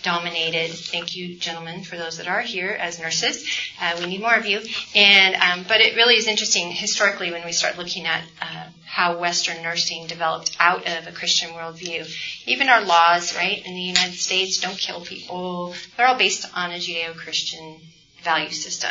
[0.02, 0.70] dominated.
[0.72, 3.46] Thank you, gentlemen, for those that are here as nurses.
[3.80, 4.60] Uh, we need more of you.
[4.94, 9.18] And um, but it really is interesting historically when we start looking at uh, how
[9.18, 12.10] Western nursing developed out of a Christian worldview.
[12.46, 15.74] Even our laws, right, in the United States, don't kill people.
[15.96, 17.80] They're all based on a Judeo-Christian
[18.24, 18.90] value system.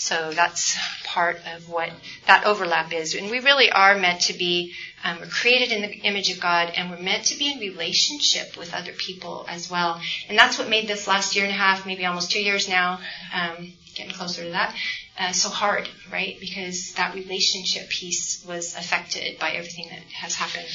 [0.00, 1.90] So that's part of what
[2.28, 3.16] that overlap is.
[3.16, 6.72] And we really are meant to be, um, we're created in the image of God
[6.74, 10.00] and we're meant to be in relationship with other people as well.
[10.28, 13.00] And that's what made this last year and a half, maybe almost two years now,
[13.34, 14.76] um, getting closer to that,
[15.18, 16.36] uh, so hard, right?
[16.38, 20.68] Because that relationship piece was affected by everything that has happened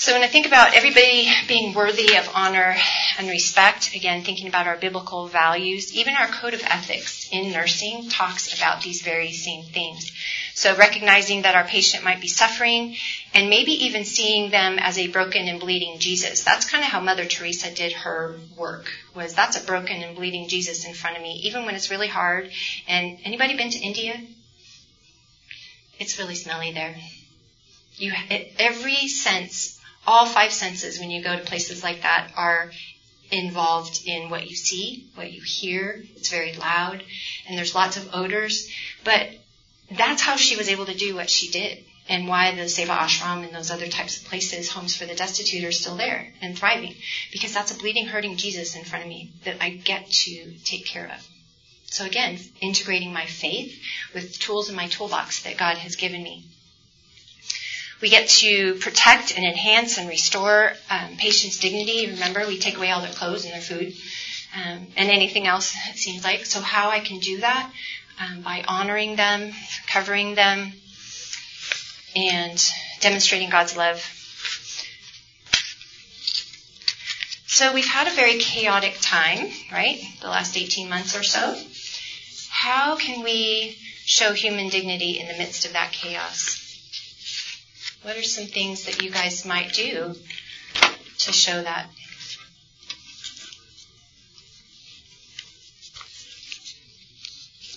[0.00, 2.74] so when I think about everybody being worthy of honor
[3.18, 8.08] and respect, again, thinking about our biblical values, even our code of ethics in nursing
[8.08, 10.10] talks about these very same things.
[10.54, 12.96] So recognizing that our patient might be suffering
[13.34, 16.44] and maybe even seeing them as a broken and bleeding Jesus.
[16.44, 20.48] That's kind of how Mother Teresa did her work, was that's a broken and bleeding
[20.48, 22.50] Jesus in front of me, even when it's really hard.
[22.88, 24.18] And anybody been to India?
[25.98, 26.96] It's really smelly there.
[27.96, 29.76] You, it, every sense
[30.10, 32.72] all five senses, when you go to places like that, are
[33.30, 36.02] involved in what you see, what you hear.
[36.16, 37.04] It's very loud,
[37.46, 38.68] and there's lots of odors.
[39.04, 39.28] But
[39.90, 43.44] that's how she was able to do what she did, and why the Seva Ashram
[43.44, 46.96] and those other types of places, homes for the destitute, are still there and thriving.
[47.30, 50.86] Because that's a bleeding, hurting Jesus in front of me that I get to take
[50.86, 51.28] care of.
[51.86, 53.80] So again, integrating my faith
[54.12, 56.46] with tools in my toolbox that God has given me.
[58.00, 62.06] We get to protect and enhance and restore um, patients' dignity.
[62.06, 63.94] Remember, we take away all their clothes and their food
[64.54, 66.46] um, and anything else, it seems like.
[66.46, 67.70] So, how I can do that?
[68.18, 69.52] Um, by honoring them,
[69.86, 70.72] covering them,
[72.16, 72.62] and
[73.00, 73.98] demonstrating God's love.
[77.46, 80.02] So, we've had a very chaotic time, right?
[80.20, 81.60] The last 18 months or so.
[82.48, 86.59] How can we show human dignity in the midst of that chaos?
[88.02, 90.14] What are some things that you guys might do
[91.18, 91.86] to show that?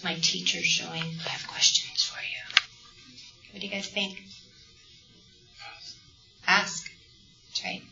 [0.04, 1.04] My teacher's showing.
[1.26, 3.52] I have questions for you.
[3.52, 4.22] What do you guys think?
[6.48, 6.90] Ask.
[7.50, 7.84] That's right.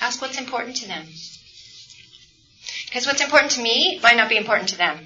[0.00, 1.06] Ask what's important to them.
[2.86, 4.98] Because what's important to me might not be important to them.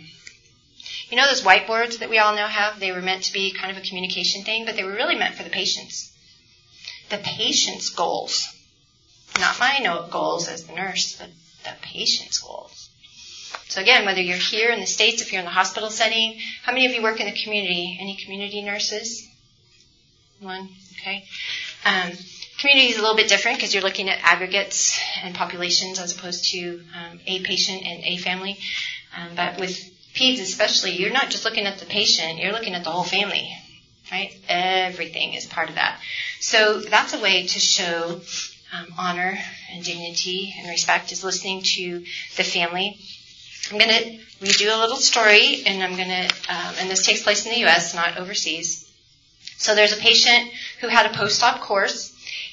[1.13, 2.81] You know those whiteboards that we all now have?
[2.81, 5.35] They were meant to be kind of a communication thing, but they were really meant
[5.35, 6.11] for the patients.
[7.11, 8.49] The patient's goals.
[9.39, 9.79] Not my
[10.11, 11.29] goals as the nurse, but
[11.65, 12.89] the patient's goals.
[13.69, 16.73] So again, whether you're here in the States, if you're in the hospital setting, how
[16.73, 17.99] many of you work in the community?
[18.01, 19.29] Any community nurses?
[20.41, 21.27] One, okay.
[21.85, 22.13] Um,
[22.59, 26.53] community is a little bit different because you're looking at aggregates and populations as opposed
[26.53, 28.57] to um, a patient and a family.
[29.15, 32.85] Um, but with peds especially, you're not just looking at the patient, you're looking at
[32.85, 33.51] the whole family,
[34.11, 34.37] right?
[34.49, 35.99] Everything is part of that.
[36.41, 38.21] So that's a way to show
[38.73, 39.39] um, honor
[39.73, 42.05] and dignity and respect is listening to
[42.37, 42.99] the family.
[43.71, 47.07] I'm going to read you a little story, and I'm going to, um, and this
[47.07, 48.91] takes place in the U.S., not overseas.
[49.57, 52.12] So there's a patient who had a post-op course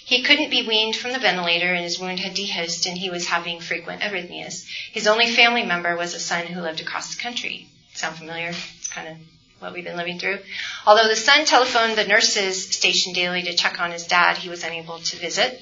[0.09, 3.27] he couldn't be weaned from the ventilator and his wound had dehisced and he was
[3.27, 4.65] having frequent arrhythmias.
[4.91, 7.67] His only family member was a son who lived across the country.
[7.93, 8.49] Sound familiar?
[8.49, 9.17] It's kind of
[9.59, 10.39] what we've been living through.
[10.87, 14.63] Although the son telephoned the nurses station daily to check on his dad, he was
[14.63, 15.61] unable to visit.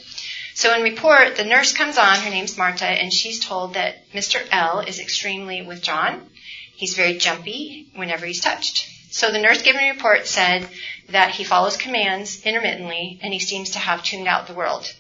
[0.53, 4.41] So in report, the nurse comes on, her name's Marta, and she's told that Mr.
[4.49, 6.29] L is extremely withdrawn.
[6.73, 8.96] He's very jumpy whenever he's touched.
[9.17, 10.69] So the nurse giving a report said
[11.09, 14.93] that he follows commands intermittently and he seems to have tuned out the world.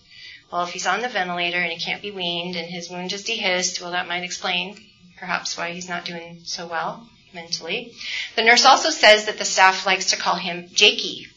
[0.51, 3.23] Well, if he's on the ventilator and he can't be weaned and his wound is
[3.23, 4.75] dehisced, well, that might explain
[5.19, 7.93] perhaps why he's not doing so well mentally.
[8.35, 11.27] The nurse also says that the staff likes to call him Jakey.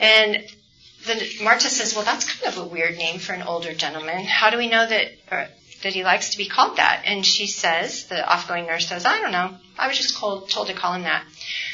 [0.00, 0.44] And
[1.06, 4.24] the, Marta says, well, that's kind of a weird name for an older gentleman.
[4.24, 7.04] How do we know that, that he likes to be called that?
[7.06, 9.56] And she says, the offgoing nurse says, I don't know.
[9.78, 11.24] I was just told to call him that.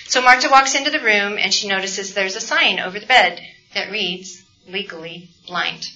[0.07, 3.41] So Marta walks into the room and she notices there's a sign over the bed
[3.75, 5.89] that reads, legally blind.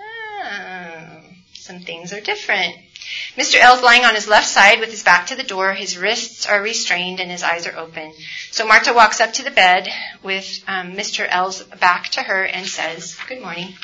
[0.00, 1.20] Oh,
[1.54, 2.76] some things are different.
[3.36, 3.56] Mr.
[3.56, 5.72] L is lying on his left side with his back to the door.
[5.72, 8.12] His wrists are restrained and his eyes are open.
[8.50, 9.88] So Marta walks up to the bed
[10.22, 11.26] with um, Mr.
[11.28, 13.74] L's back to her and says, Good morning.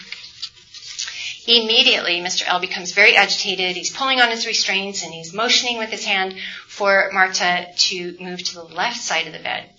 [1.46, 2.46] Immediately, Mr.
[2.46, 3.76] L becomes very agitated.
[3.76, 6.35] He's pulling on his restraints and he's motioning with his hand
[6.66, 9.70] for Marta to move to the left side of the bed.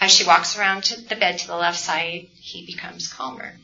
[0.00, 3.58] As she walks around to the bed to the left side, he becomes calmer.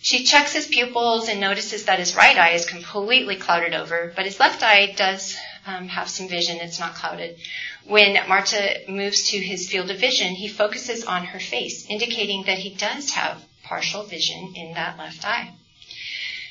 [0.00, 4.26] She checks his pupils and notices that his right eye is completely clouded over, but
[4.26, 6.58] his left eye does um, have some vision.
[6.60, 7.36] It's not clouded.
[7.84, 12.58] When Marta moves to his field of vision, he focuses on her face, indicating that
[12.58, 15.52] he does have partial vision in that left eye.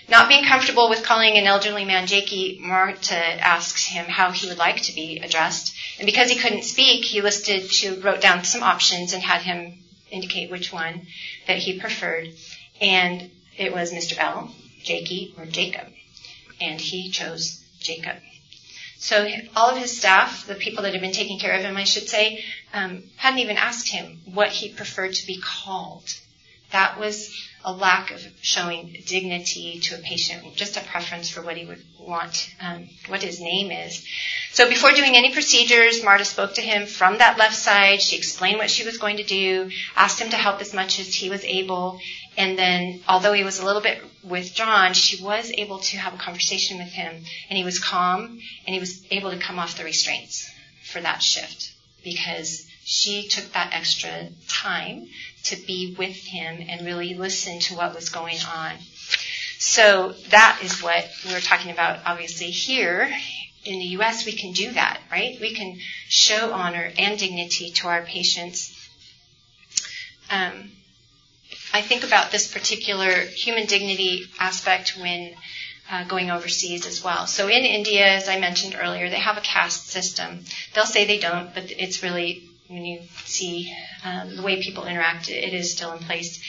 [0.09, 4.57] Not being comfortable with calling an elderly man Jakey, Marta asks him how he would
[4.57, 5.75] like to be addressed.
[5.99, 10.49] And because he couldn't speak, he listed, wrote down some options and had him indicate
[10.49, 11.07] which one
[11.47, 12.29] that he preferred.
[12.79, 14.17] And it was Mr.
[14.17, 15.87] L, Jakey, or Jacob.
[16.61, 18.15] And he chose Jacob.
[18.99, 21.83] So all of his staff, the people that had been taking care of him, I
[21.83, 22.43] should say,
[22.73, 26.13] um, hadn't even asked him what he preferred to be called.
[26.71, 31.58] That was a lack of showing dignity to a patient, just a preference for what
[31.58, 34.06] he would want, um, what his name is.
[34.51, 38.01] So before doing any procedures, Marta spoke to him from that left side.
[38.01, 41.13] She explained what she was going to do, asked him to help as much as
[41.13, 41.99] he was able,
[42.38, 46.17] and then, although he was a little bit withdrawn, she was able to have a
[46.17, 49.84] conversation with him, and he was calm, and he was able to come off the
[49.84, 50.49] restraints
[50.86, 55.10] for that shift because she took that extra time
[55.43, 58.78] to be with him and really listen to what was going on.
[59.60, 63.13] So that is what we we're talking about, obviously, here.
[63.65, 65.38] In the U.S., we can do that, right?
[65.41, 68.73] We can show honor and dignity to our patients.
[70.32, 70.71] Um,
[71.73, 75.34] I think about this particular human dignity aspect when
[75.91, 77.28] uh, going overseas as well.
[77.28, 80.45] So in India, as I mentioned earlier, they have a caste system.
[80.73, 85.30] They'll say they don't, but it's really when you see um, the way people interact,
[85.30, 86.41] it is still in place.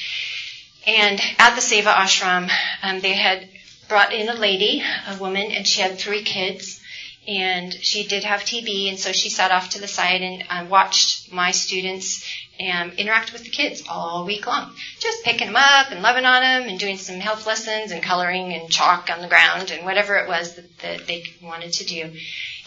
[0.86, 2.50] And at the Seva ashram,
[2.82, 3.48] um, they had
[3.88, 6.80] brought in a lady, a woman, and she had three kids.
[7.26, 10.66] And she did have TB, and so she sat off to the side and uh,
[10.70, 12.24] watched my students
[12.58, 14.74] and interact with the kids all week long.
[14.98, 18.54] Just picking them up and loving on them and doing some health lessons and coloring
[18.54, 22.12] and chalk on the ground and whatever it was that, that they wanted to do.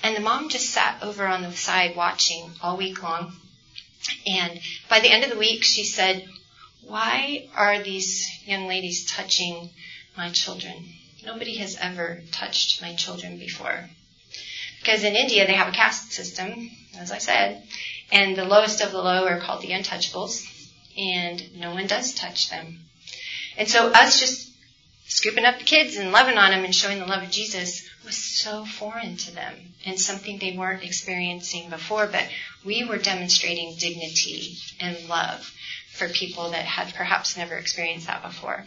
[0.04, 3.34] And the mom just sat over on the side watching all week long.
[4.26, 4.60] And
[4.90, 6.28] by the end of the week, she said,
[6.82, 9.70] Why are these young ladies touching
[10.18, 10.86] my children?
[11.24, 13.90] Nobody has ever touched my children before.
[14.80, 17.64] Because in India, they have a caste system, as I said,
[18.12, 20.44] and the lowest of the low are called the untouchables,
[20.98, 22.80] and no one does touch them.
[23.58, 24.50] And so us just
[25.06, 28.18] scooping up the kids and loving on them and showing the love of Jesus was
[28.18, 29.54] so foreign to them
[29.86, 32.28] and something they weren't experiencing before, but
[32.66, 35.54] we were demonstrating dignity and love
[35.92, 38.66] for people that had perhaps never experienced that before.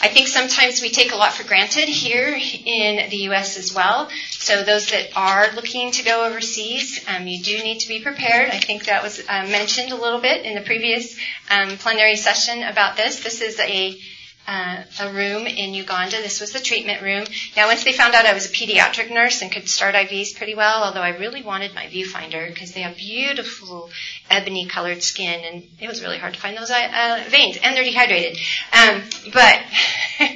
[0.00, 3.58] I think sometimes we take a lot for granted here in the U.S.
[3.58, 4.08] as well.
[4.30, 8.50] So those that are looking to go overseas, um, you do need to be prepared.
[8.50, 11.18] I think that was uh, mentioned a little bit in the previous
[11.50, 13.24] um, plenary session about this.
[13.24, 13.98] This is a
[14.48, 16.16] uh, a room in Uganda.
[16.16, 17.26] This was the treatment room.
[17.54, 20.54] Now, once they found out I was a pediatric nurse and could start IVs pretty
[20.54, 23.90] well, although I really wanted my vein finder because they have beautiful
[24.30, 27.84] ebony colored skin, and it was really hard to find those uh, veins, and they're
[27.84, 28.38] dehydrated.
[28.72, 29.02] Um,
[29.34, 29.60] but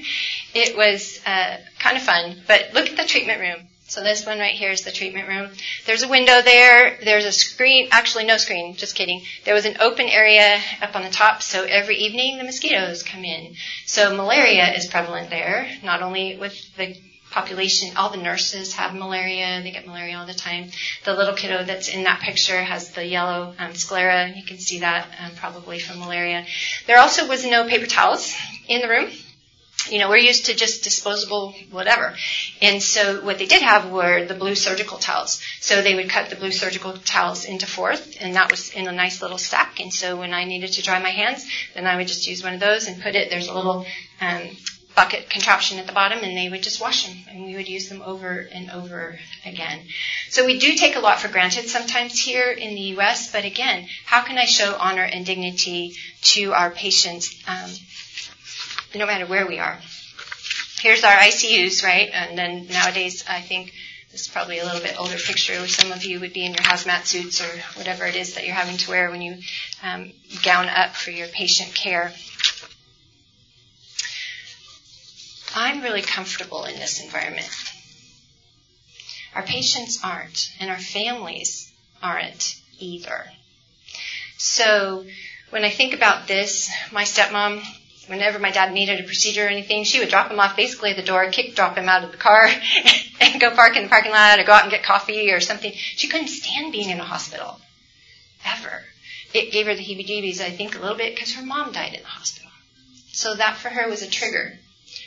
[0.55, 2.43] it was uh, kind of fun.
[2.47, 3.69] But look at the treatment room.
[3.93, 5.51] So this one right here is the treatment room.
[5.85, 6.97] There's a window there.
[7.05, 7.89] There's a screen.
[7.91, 8.75] Actually, no screen.
[8.75, 9.21] Just kidding.
[9.45, 11.43] There was an open area up on the top.
[11.43, 13.55] So every evening the mosquitoes come in.
[13.85, 16.97] So malaria is prevalent there, not only with the
[17.31, 19.61] population, all the nurses have malaria.
[19.63, 20.71] They get malaria all the time.
[21.05, 24.33] The little kiddo that's in that picture has the yellow um, sclera.
[24.35, 26.47] You can see that um, probably from malaria.
[26.87, 28.35] There also was no paper towels
[28.69, 29.11] in the room
[29.91, 32.15] you know, we're used to just disposable whatever.
[32.61, 35.43] And so what they did have were the blue surgical towels.
[35.61, 38.93] So they would cut the blue surgical towels into fourth, and that was in a
[38.93, 39.81] nice little stack.
[39.81, 42.55] And so when I needed to dry my hands, then I would just use one
[42.55, 43.87] of those and put it, there's a little
[44.21, 44.51] um,
[44.95, 47.89] bucket contraption at the bottom, and they would just wash them, and we would use
[47.89, 49.81] them over and over again.
[50.29, 53.87] So we do take a lot for granted sometimes here in the U.S., but again,
[54.05, 57.43] how can I show honor and dignity to our patients?
[57.47, 57.71] Um,
[58.95, 59.79] no matter where we are.
[60.81, 62.11] Here's our ICUs, right?
[62.13, 63.73] And then nowadays, I think
[64.11, 66.53] this is probably a little bit older picture where some of you would be in
[66.53, 69.39] your hazmat suits or whatever it is that you're having to wear when you
[69.83, 70.13] um,
[70.43, 72.13] gown up for your patient care.
[75.55, 77.49] I'm really comfortable in this environment.
[79.35, 81.73] Our patients aren't, and our families
[82.03, 83.25] aren't either.
[84.37, 85.07] So
[85.51, 87.63] when I think about this, my stepmom
[88.07, 90.97] whenever my dad needed a procedure or anything, she would drop him off basically at
[90.97, 92.49] the door, kick drop him out of the car,
[93.21, 95.73] and go park in the parking lot or go out and get coffee or something.
[95.73, 97.61] She couldn't stand being in a hospital.
[98.45, 98.83] Ever.
[99.35, 101.95] It gave her the heebie jeebies, I think, a little bit because her mom died
[101.95, 102.51] in the hospital.
[103.13, 104.59] So that for her was a trigger.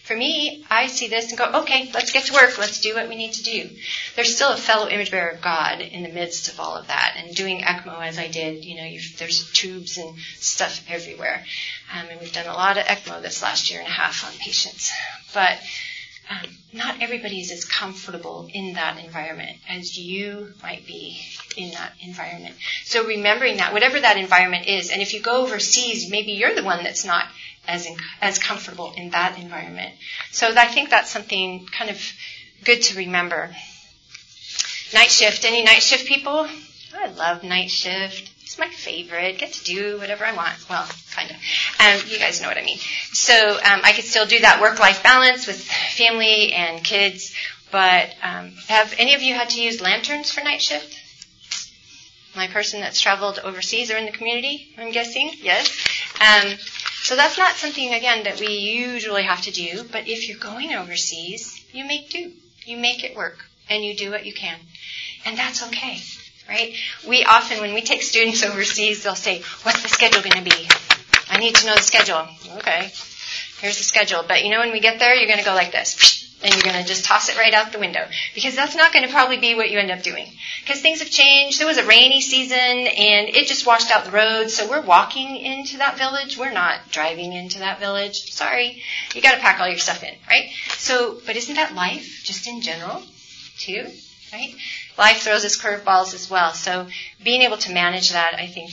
[0.06, 2.60] For me, I see this and go, okay, let's get to work.
[2.60, 3.70] Let's do what we need to do.
[4.16, 7.16] There's still a fellow image bearer of God in the midst of all of that.
[7.18, 11.43] And doing ECMO as I did, you know, there's tubes and stuff everywhere.
[11.91, 14.38] Um, and we've done a lot of ECMO this last year and a half on
[14.38, 14.91] patients.
[15.34, 15.58] But
[16.30, 21.20] um, not everybody is as comfortable in that environment as you might be
[21.58, 22.56] in that environment.
[22.84, 26.64] So remembering that, whatever that environment is, and if you go overseas, maybe you're the
[26.64, 27.26] one that's not
[27.68, 29.93] as in, as comfortable in that environment.
[30.32, 32.01] So I think that's something kind of
[32.63, 33.55] good to remember.
[34.93, 35.45] Night shift.
[35.45, 36.47] Any night shift people?
[36.97, 38.32] I love night shift.
[38.43, 39.38] It's my favorite.
[39.38, 40.53] Get to do whatever I want.
[40.70, 41.38] Well, kind of.
[41.80, 42.78] Um, you guys know what I mean.
[43.11, 47.36] So um, I could still do that work-life balance with family and kids.
[47.72, 50.97] But um, have any of you had to use lanterns for night shift?
[52.36, 55.32] My person that's traveled overseas or in the community, I'm guessing.
[55.41, 55.70] Yes.
[57.06, 60.74] So that's not something, again, that we usually have to do, but if you're going
[60.74, 62.32] overseas, you make do.
[62.66, 63.38] You make it work,
[63.70, 64.58] and you do what you can.
[65.24, 65.99] And that's okay,
[66.49, 66.74] right?
[67.08, 70.68] We often, when we take students overseas, they'll say, what's the schedule going to be?
[71.30, 72.28] I need to know the schedule.
[72.58, 72.91] Okay,
[73.60, 74.26] here's the schedule.
[74.28, 76.64] But you know, when we get there, you're going to go like this and you're
[76.64, 79.38] going to just toss it right out the window because that's not going to probably
[79.38, 80.28] be what you end up doing
[80.62, 81.60] because things have changed.
[81.60, 84.50] there was a rainy season and it just washed out the road.
[84.50, 86.38] So we're walking into that village.
[86.38, 88.32] We're not driving into that village.
[88.32, 88.82] Sorry.
[89.14, 90.50] You got to pack all your stuff in, right?
[90.78, 93.02] So, but isn't that life just in general
[93.60, 93.88] too?
[94.34, 94.54] Right?
[94.98, 96.54] Life throws us curveballs as well.
[96.54, 96.88] So
[97.24, 98.72] being able to manage that, I think,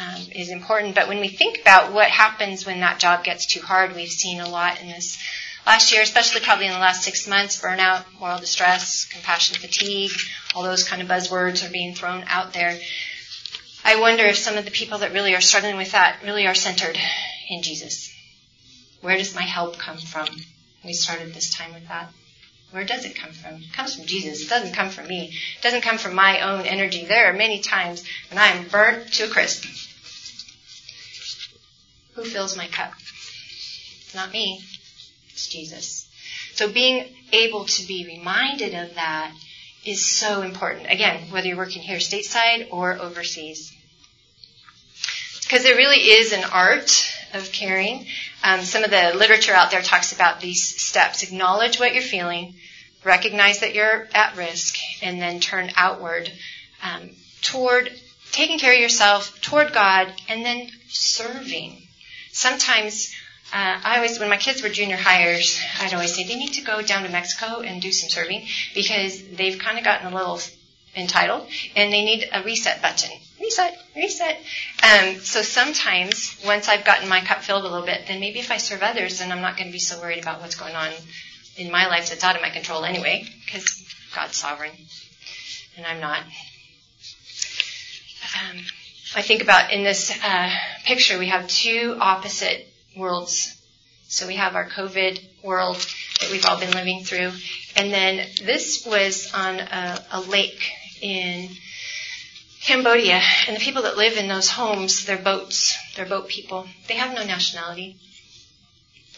[0.00, 0.94] um, is important.
[0.94, 4.40] But when we think about what happens when that job gets too hard, we've seen
[4.40, 5.18] a lot in this
[5.66, 10.12] last year, especially probably in the last six months, burnout, moral distress, compassion fatigue,
[10.54, 12.78] all those kind of buzzwords are being thrown out there.
[13.84, 16.54] I wonder if some of the people that really are struggling with that really are
[16.54, 16.98] centered
[17.50, 18.12] in Jesus.
[19.00, 20.26] Where does my help come from?
[20.84, 22.10] We started this time with that.
[22.70, 23.54] Where does it come from?
[23.54, 24.42] It comes from Jesus.
[24.42, 25.32] It doesn't come from me.
[25.58, 27.04] It doesn't come from my own energy.
[27.04, 29.64] There are many times when I am burnt to a crisp.
[32.14, 32.92] Who fills my cup?
[34.14, 34.64] Not me.
[35.36, 36.08] It's Jesus.
[36.54, 39.34] So being able to be reminded of that
[39.84, 40.90] is so important.
[40.90, 43.70] Again, whether you're working here stateside or overseas.
[45.42, 48.06] Because there really is an art of caring.
[48.42, 51.22] Um, some of the literature out there talks about these steps.
[51.22, 52.54] Acknowledge what you're feeling,
[53.04, 56.32] recognize that you're at risk, and then turn outward
[56.82, 57.10] um,
[57.42, 57.92] toward
[58.32, 61.86] taking care of yourself, toward God, and then serving.
[62.32, 63.14] Sometimes
[63.52, 66.62] uh, I always, when my kids were junior highers, I'd always say they need to
[66.62, 70.40] go down to Mexico and do some serving because they've kind of gotten a little
[70.96, 73.10] entitled and they need a reset button.
[73.40, 74.40] Reset, reset.
[74.82, 78.50] Um, so sometimes, once I've gotten my cup filled a little bit, then maybe if
[78.50, 80.90] I serve others, then I'm not going to be so worried about what's going on
[81.56, 83.84] in my life that's out of my control anyway, because
[84.14, 84.72] God's sovereign
[85.76, 86.20] and I'm not.
[88.34, 88.58] Um,
[89.14, 90.50] I think about in this uh,
[90.84, 92.66] picture, we have two opposite
[92.96, 93.60] worlds.
[94.08, 95.76] So we have our COVID world
[96.20, 97.32] that we've all been living through.
[97.76, 100.70] And then this was on a, a lake
[101.02, 101.48] in
[102.62, 103.20] Cambodia.
[103.46, 105.76] And the people that live in those homes, they're boats.
[105.94, 106.66] They're boat people.
[106.88, 107.96] They have no nationality.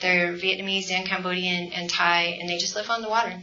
[0.00, 3.42] They're Vietnamese and Cambodian and Thai, and they just live on the water.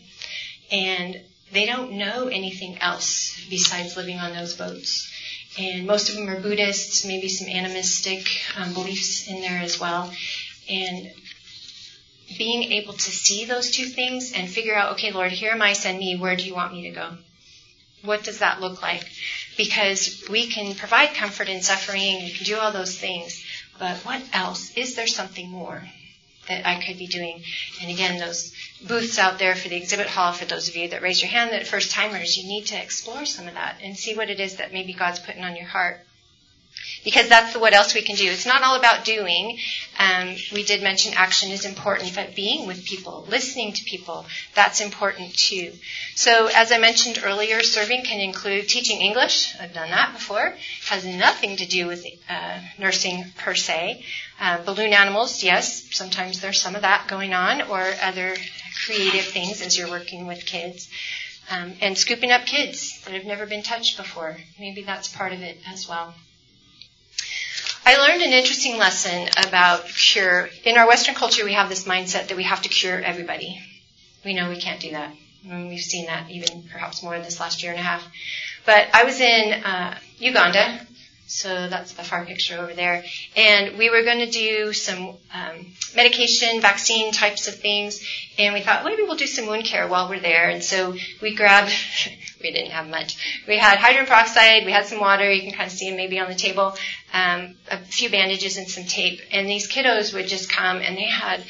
[0.72, 1.22] and
[1.52, 5.12] they don't know anything else besides living on those boats.
[5.58, 8.28] And most of them are Buddhists, maybe some animistic
[8.58, 10.12] um, beliefs in there as well.
[10.70, 11.12] And
[12.38, 15.74] being able to see those two things and figure out, okay, Lord, here am I,
[15.74, 16.18] send me.
[16.18, 17.18] Where do you want me to go?
[18.04, 19.04] What does that look like?
[19.58, 23.44] Because we can provide comfort in suffering, we can do all those things,
[23.80, 24.72] but what else?
[24.76, 25.84] Is there something more
[26.48, 27.44] that I could be doing?
[27.82, 31.02] And again, those booths out there for the exhibit hall, for those of you that
[31.02, 34.16] raise your hand that first timers, you need to explore some of that and see
[34.16, 36.02] what it is that maybe God's putting on your heart
[37.06, 38.26] because that's what else we can do.
[38.26, 39.58] It's not all about doing.
[39.98, 44.82] Um, we did mention action is important, but being with people, listening to people, that's
[44.82, 45.72] important too.
[46.16, 49.56] So as I mentioned earlier, serving can include teaching English.
[49.60, 50.48] I've done that before.
[50.48, 50.60] It
[50.90, 54.04] has nothing to do with uh, nursing per se.
[54.40, 58.36] Uh, balloon animals, yes, sometimes there's some of that going on, or other
[58.86, 60.90] creative things as you're working with kids.
[61.50, 64.38] Um, and scooping up kids that have never been touched before.
[64.60, 66.16] Maybe that's part of it as well.
[67.88, 70.50] I learned an interesting lesson about cure.
[70.64, 73.60] In our Western culture, we have this mindset that we have to cure everybody.
[74.26, 75.14] We know we can't do that.
[75.48, 78.04] And we've seen that even perhaps more this last year and a half.
[78.66, 80.80] But I was in uh, Uganda,
[81.28, 83.04] so that's the far picture over there,
[83.36, 88.04] and we were going to do some um, medication, vaccine types of things,
[88.40, 90.50] and we thought maybe we'll do some wound care while we're there.
[90.50, 91.72] And so we grabbed
[92.42, 93.44] we didn't have much.
[93.48, 96.20] We had hydrogen peroxide, we had some water, you can kind of see them maybe
[96.20, 96.76] on the table,
[97.14, 99.22] um, a few bandages and some tape.
[99.32, 101.44] And these kiddos would just come and they had,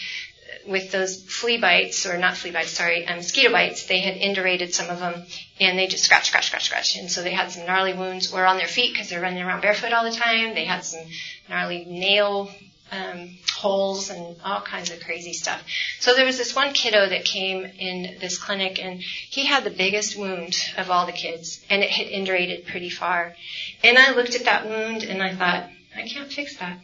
[0.68, 4.74] with those flea bites, or not flea bites, sorry, um, mosquito bites, they had indurated
[4.74, 5.26] some of them
[5.60, 6.98] and they just scratch, scratch, scratch, scratch.
[6.98, 9.62] And so they had some gnarly wounds, or on their feet because they're running around
[9.62, 10.54] barefoot all the time.
[10.54, 11.06] They had some
[11.50, 12.50] gnarly nail
[12.92, 15.62] um, holes and all kinds of crazy stuff.
[16.00, 19.72] So there was this one kiddo that came in this clinic and he had the
[19.72, 23.36] biggest wound of all the kids and it had indurated pretty far.
[23.84, 26.80] And I looked at that wound and I thought, I can't fix that.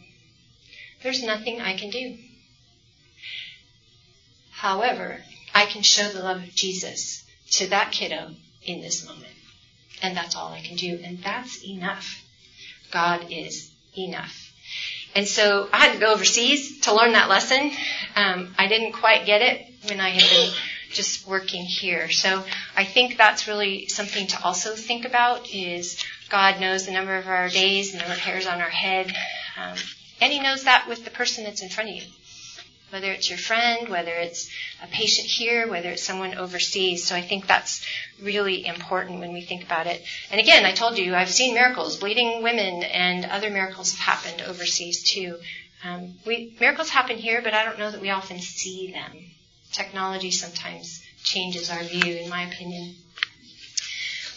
[1.02, 2.16] There's nothing I can do.
[4.50, 5.18] However,
[5.54, 8.34] I can show the love of Jesus to that kiddo
[8.64, 9.26] in this moment.
[10.02, 11.00] And that's all I can do.
[11.02, 12.24] And that's enough.
[12.92, 14.51] God is enough.
[15.14, 17.70] And so I had to go overseas to learn that lesson.
[18.16, 20.54] Um, I didn't quite get it when I had been
[20.90, 22.10] just working here.
[22.10, 22.44] So
[22.76, 27.26] I think that's really something to also think about is God knows the number of
[27.26, 29.14] our days, and the of hairs on our head.
[29.58, 29.76] Um,
[30.20, 32.02] and he knows that with the person that's in front of you
[32.92, 34.50] whether it's your friend, whether it's
[34.82, 37.04] a patient here, whether it's someone overseas.
[37.04, 37.84] So I think that's
[38.20, 40.02] really important when we think about it.
[40.30, 44.42] And again, I told you, I've seen miracles, bleeding women, and other miracles have happened
[44.42, 45.38] overseas too.
[45.84, 49.12] Um, we, miracles happen here, but I don't know that we often see them.
[49.72, 52.94] Technology sometimes changes our view, in my opinion.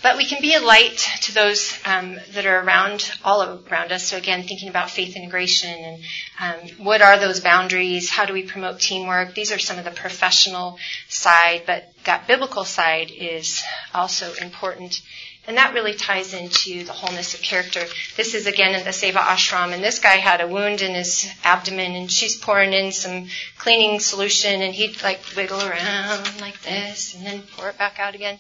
[0.06, 4.04] But we can be a light to those um, that are around, all around us.
[4.04, 6.04] So again, thinking about faith integration and
[6.40, 8.08] um, what are those boundaries?
[8.12, 9.34] How do we promote teamwork?
[9.34, 10.78] These are some of the professional
[11.10, 13.64] side, but that biblical side is
[13.96, 15.02] also important.
[15.48, 17.84] And that really ties into the wholeness of character.
[18.16, 21.28] This is again in the Seva ashram, and this guy had a wound in his
[21.44, 23.28] abdomen, and she's pouring in some
[23.58, 28.14] cleaning solution, and he'd like wiggle around like this, and then pour it back out
[28.14, 28.38] again.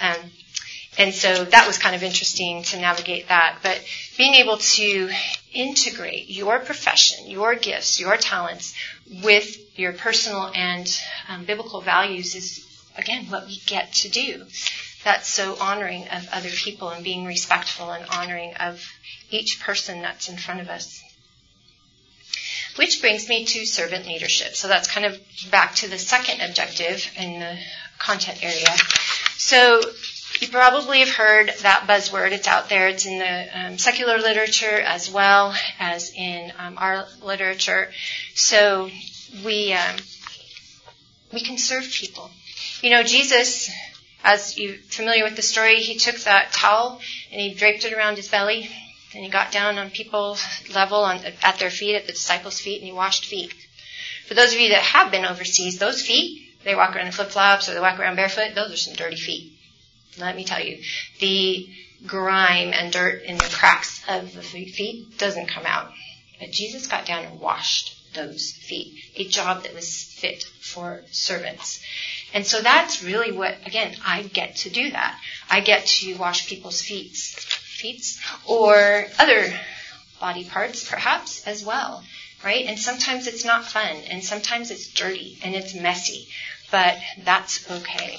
[0.00, 0.16] Um,
[0.96, 3.58] and so that was kind of interesting to navigate that.
[3.62, 3.82] But
[4.16, 5.10] being able to
[5.52, 8.74] integrate your profession, your gifts, your talents
[9.22, 10.88] with your personal and
[11.28, 12.64] um, biblical values is,
[12.96, 14.44] again, what we get to do.
[15.04, 18.84] That's so honoring of other people and being respectful and honoring of
[19.30, 21.02] each person that's in front of us.
[22.76, 24.54] Which brings me to servant leadership.
[24.56, 25.20] So that's kind of
[25.50, 27.56] back to the second objective in the
[27.98, 28.74] content area.
[29.36, 29.80] So
[30.40, 32.32] you probably have heard that buzzword.
[32.32, 32.88] It's out there.
[32.88, 37.90] It's in the um, secular literature as well as in um, our literature.
[38.34, 38.90] So
[39.44, 39.96] we um,
[41.32, 42.30] we can serve people.
[42.82, 43.70] You know, Jesus,
[44.22, 48.16] as you're familiar with the story, he took that towel and he draped it around
[48.16, 48.68] his belly,
[49.14, 52.78] and he got down on people's level on, at their feet, at the disciples' feet,
[52.78, 53.54] and he washed feet.
[54.26, 57.30] For those of you that have been overseas, those feet, they walk around in flip
[57.30, 59.53] flops or they walk around barefoot, those are some dirty feet
[60.18, 60.82] let me tell you,
[61.20, 61.68] the
[62.06, 65.90] grime and dirt in the cracks of the feet doesn't come out.
[66.38, 71.82] But Jesus got down and washed those feet, a job that was fit for servants.
[72.32, 75.18] And so that's really what, again, I get to do that.
[75.50, 79.52] I get to wash people's feet, feet, or other
[80.20, 82.02] body parts perhaps as well,
[82.44, 82.66] right?
[82.66, 86.28] And sometimes it's not fun, and sometimes it's dirty and it's messy,
[86.70, 88.18] but that's okay.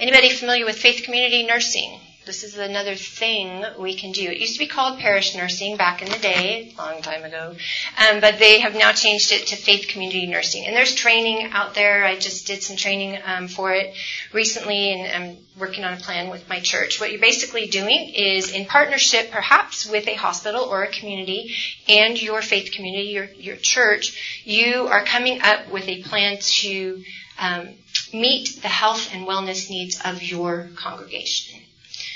[0.00, 2.00] Anybody familiar with faith community nursing?
[2.24, 4.30] This is another thing we can do.
[4.30, 7.56] It used to be called parish nursing back in the day, long time ago,
[7.98, 10.64] um, but they have now changed it to faith community nursing.
[10.64, 12.04] And there's training out there.
[12.04, 13.94] I just did some training um, for it
[14.32, 17.00] recently, and I'm working on a plan with my church.
[17.00, 21.54] What you're basically doing is, in partnership, perhaps with a hospital or a community
[21.88, 27.02] and your faith community, your your church, you are coming up with a plan to
[27.40, 27.70] um,
[28.12, 31.60] meet the health and wellness needs of your congregation.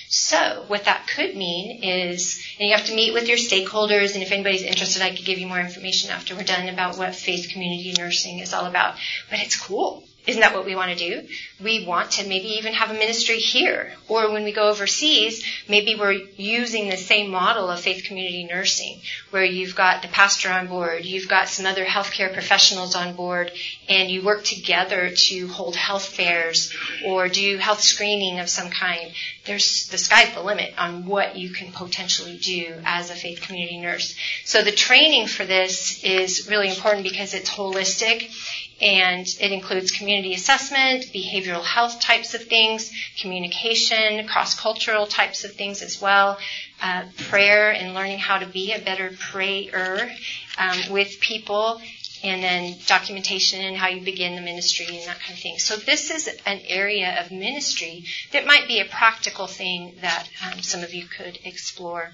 [0.08, 4.22] So what that could mean is, and you have to meet with your stakeholders, and
[4.22, 7.50] if anybody's interested, I could give you more information after we're done about what faith
[7.50, 8.96] community nursing is all about.
[9.28, 10.04] But it's cool.
[10.26, 11.28] Isn't that what we want to do?
[11.62, 13.92] We want to maybe even have a ministry here.
[14.08, 19.00] Or when we go overseas, maybe we're using the same model of faith community nursing,
[19.30, 23.52] where you've got the pastor on board, you've got some other healthcare professionals on board,
[23.88, 26.74] and you work together to hold health fairs
[27.04, 29.12] or do health screening of some kind.
[29.44, 33.78] There's the sky's the limit on what you can potentially do as a faith community
[33.78, 34.16] nurse.
[34.44, 38.32] So the training for this is really important because it's holistic
[38.80, 45.80] and it includes community assessment, behavioral health types of things, communication, cross-cultural types of things
[45.82, 46.38] as well,
[46.82, 50.10] uh, prayer and learning how to be a better prayer
[50.58, 51.80] um, with people,
[52.22, 55.58] and then documentation and how you begin the ministry and that kind of thing.
[55.58, 60.60] So this is an area of ministry that might be a practical thing that um,
[60.62, 62.12] some of you could explore.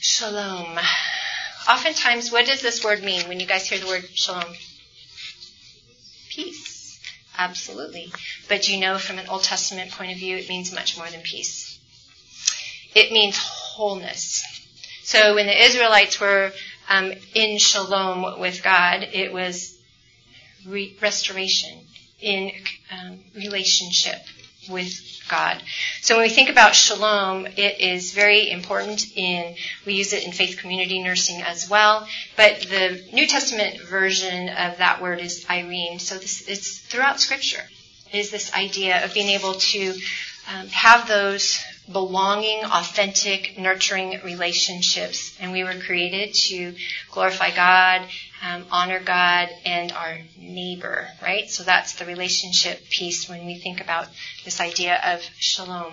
[0.00, 0.78] Shalom
[1.68, 4.54] oftentimes, what does this word mean when you guys hear the word shalom?
[6.30, 7.00] Peace.
[7.36, 8.12] Absolutely.
[8.48, 11.20] But you know from an Old Testament point of view, it means much more than
[11.22, 11.78] peace.
[12.94, 14.44] It means wholeness.
[15.02, 16.52] So when the Israelites were
[16.88, 19.76] um, in shalom with God, it was
[20.66, 21.80] re- restoration
[22.20, 22.52] in
[22.90, 24.20] um, relationship
[24.68, 25.62] with God.
[26.00, 29.54] So when we think about shalom, it is very important in,
[29.86, 32.06] we use it in faith community nursing as well,
[32.36, 36.00] but the New Testament version of that word is eirene.
[36.00, 37.64] So this, it's throughout scripture
[38.12, 39.94] is this idea of being able to
[40.52, 41.58] um, have those
[41.90, 45.36] belonging, authentic, nurturing relationships.
[45.40, 46.74] And we were created to
[47.10, 48.08] glorify God,
[48.42, 51.50] um, honor God, and our neighbor, right?
[51.50, 54.08] So that's the relationship piece when we think about
[54.44, 55.92] this idea of shalom.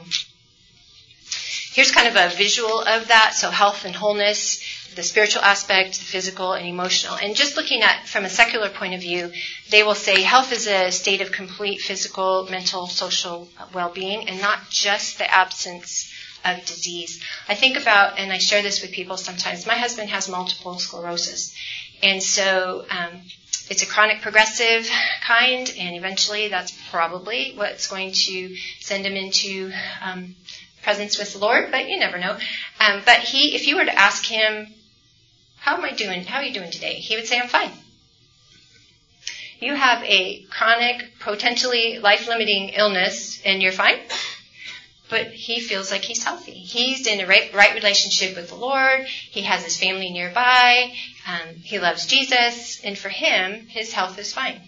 [1.73, 3.33] Here's kind of a visual of that.
[3.33, 4.61] So health and wholeness,
[4.95, 7.15] the spiritual aspect, the physical and emotional.
[7.15, 9.31] And just looking at from a secular point of view,
[9.69, 14.69] they will say health is a state of complete physical, mental, social well-being and not
[14.69, 16.11] just the absence
[16.43, 17.23] of disease.
[17.47, 21.55] I think about, and I share this with people sometimes, my husband has multiple sclerosis.
[22.03, 23.21] And so, um,
[23.69, 24.89] it's a chronic progressive
[25.21, 29.71] kind, and eventually that's probably what's going to send him into
[30.01, 30.35] um,
[30.83, 32.37] presence with the Lord, but you never know.
[32.81, 34.67] Um, but he, if you were to ask him,
[35.61, 36.23] how am I doing?
[36.23, 36.95] How are you doing today?
[36.95, 37.69] He would say, I'm fine.
[39.59, 43.99] You have a chronic, potentially life-limiting illness and you're fine?
[45.07, 46.53] But he feels like he's healthy.
[46.53, 49.05] He's in a right, right relationship with the Lord.
[49.05, 50.93] He has his family nearby.
[51.27, 52.81] Um, he loves Jesus.
[52.83, 54.61] And for him, his health is fine.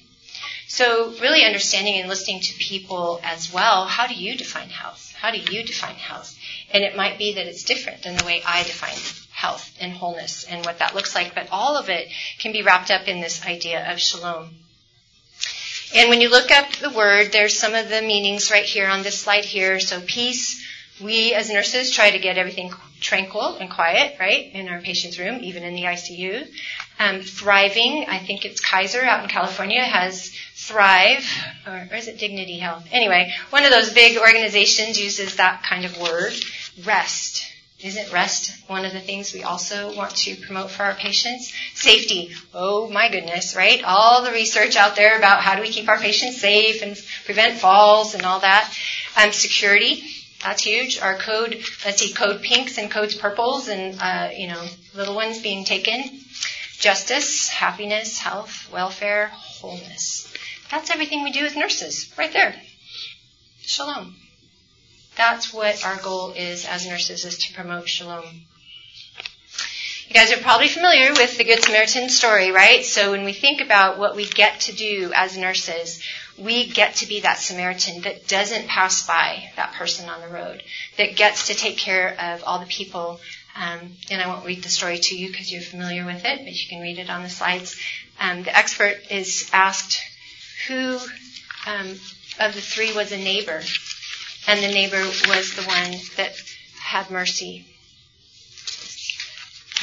[0.67, 5.11] So really understanding and listening to people as well, how do you define health?
[5.19, 6.37] How do you define health?
[6.71, 10.45] And it might be that it's different than the way I define health and wholeness
[10.45, 12.07] and what that looks like, but all of it
[12.39, 14.49] can be wrapped up in this idea of shalom.
[15.93, 19.03] And when you look up the word, there's some of the meanings right here on
[19.03, 19.81] this slide here.
[19.81, 20.65] So peace,
[21.01, 22.71] we as nurses try to get everything
[23.01, 26.47] tranquil and quiet, right, in our patient's room, even in the ICU.
[26.99, 31.25] Um, thriving, I think it's Kaiser out in California has Thrive,
[31.67, 32.87] or, or is it Dignity Health?
[32.91, 36.33] Anyway, one of those big organizations uses that kind of word.
[36.85, 37.32] Rest,
[37.83, 41.53] isn't rest one of the things we also want to promote for our patients?
[41.73, 42.31] Safety.
[42.53, 43.83] Oh my goodness, right?
[43.83, 47.59] All the research out there about how do we keep our patients safe and prevent
[47.59, 48.73] falls and all that.
[49.17, 50.03] Um, security.
[50.43, 50.99] That's huge.
[50.99, 55.41] Our code, let's see, code pinks and codes purples and, uh, you know, little ones
[55.41, 56.03] being taken.
[56.79, 60.33] Justice, happiness, health, welfare, wholeness.
[60.69, 62.55] That's everything we do as nurses, right there.
[63.61, 64.15] Shalom.
[65.15, 68.25] That's what our goal is as nurses, is to promote shalom.
[70.07, 72.83] You guys are probably familiar with the Good Samaritan story, right?
[72.83, 76.03] So when we think about what we get to do as nurses,
[76.37, 80.63] we get to be that Samaritan that doesn't pass by that person on the road,
[80.97, 83.19] that gets to take care of all the people.
[83.55, 86.53] Um, and I won't read the story to you because you're familiar with it, but
[86.53, 87.79] you can read it on the slides.
[88.19, 89.99] Um, the expert is asked,
[90.67, 90.99] who
[91.67, 91.89] um,
[92.39, 93.61] of the three was a neighbor,
[94.47, 96.33] and the neighbor was the one that
[96.79, 97.65] had mercy.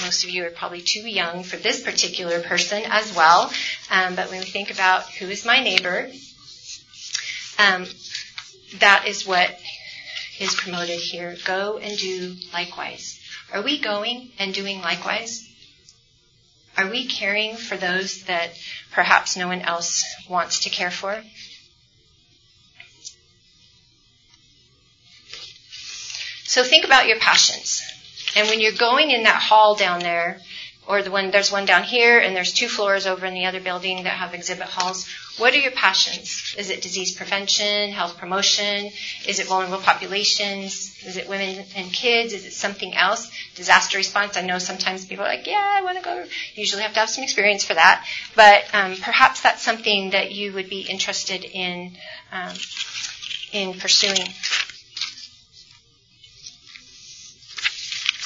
[0.02, 3.52] Most of you are probably too young for this particular person as well,
[3.90, 6.10] um, but when we think about who is my neighbor,
[7.58, 7.86] um,
[8.78, 9.50] that is what
[10.38, 11.36] is promoted here.
[11.44, 13.20] Go and do likewise.
[13.52, 15.46] Are we going and doing likewise?
[16.76, 18.50] Are we caring for those that
[18.92, 21.22] perhaps no one else wants to care for?
[26.50, 27.80] So think about your passions.
[28.34, 30.40] And when you're going in that hall down there,
[30.88, 33.60] or the one there's one down here and there's two floors over in the other
[33.60, 36.56] building that have exhibit halls, what are your passions?
[36.58, 38.90] Is it disease prevention, health promotion?
[39.28, 40.98] Is it vulnerable populations?
[41.06, 42.32] Is it women and kids?
[42.32, 43.30] Is it something else?
[43.54, 44.36] Disaster response.
[44.36, 46.24] I know sometimes people are like, yeah, I want to go.
[46.56, 48.04] Usually have to have some experience for that.
[48.34, 51.92] But um, perhaps that's something that you would be interested in
[52.32, 52.56] um,
[53.52, 54.26] in pursuing.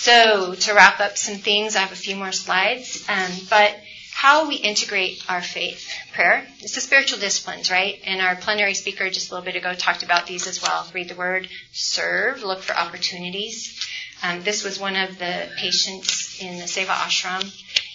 [0.04, 3.02] So to wrap up some things, I have a few more slides.
[3.08, 3.74] Um, but
[4.12, 5.88] how we integrate our faith.
[6.12, 6.46] Prayer.
[6.60, 7.98] It's the spiritual disciplines, right?
[8.04, 10.86] And our plenary speaker just a little bit ago talked about these as well.
[10.92, 13.82] Read the word, serve, look for opportunities.
[14.22, 17.42] Um, this was one of the patients in the Seva ashram.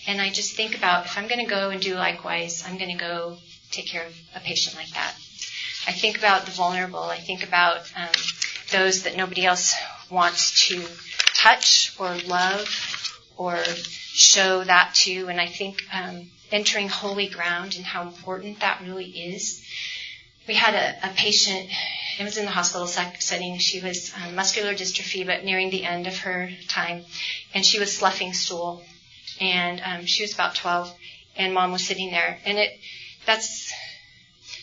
[0.07, 2.89] And I just think about if I'm going to go and do likewise, I'm going
[2.89, 3.37] to go
[3.69, 5.13] take care of a patient like that.
[5.85, 7.03] I think about the vulnerable.
[7.03, 8.09] I think about um,
[8.71, 9.75] those that nobody else
[10.09, 10.83] wants to
[11.39, 12.67] touch or love
[13.37, 15.27] or show that to.
[15.27, 19.63] And I think um, entering holy ground and how important that really is.
[20.47, 21.69] We had a, a patient,
[22.19, 23.57] it was in the hospital setting.
[23.59, 27.05] She was um, muscular dystrophy, but nearing the end of her time,
[27.53, 28.83] and she was sloughing stool.
[29.39, 30.93] And um, she was about 12,
[31.37, 32.39] and mom was sitting there.
[32.45, 32.71] And it,
[33.25, 33.71] that's,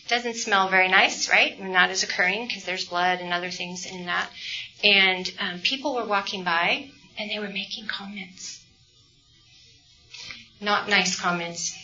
[0.07, 1.59] doesn't smell very nice, right?
[1.59, 4.29] When that is occurring, because there's blood and other things in that.
[4.83, 8.57] And um, people were walking by, and they were making comments
[10.59, 11.75] not nice comments.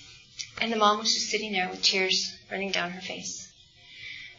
[0.61, 3.51] And the mom was just sitting there with tears running down her face.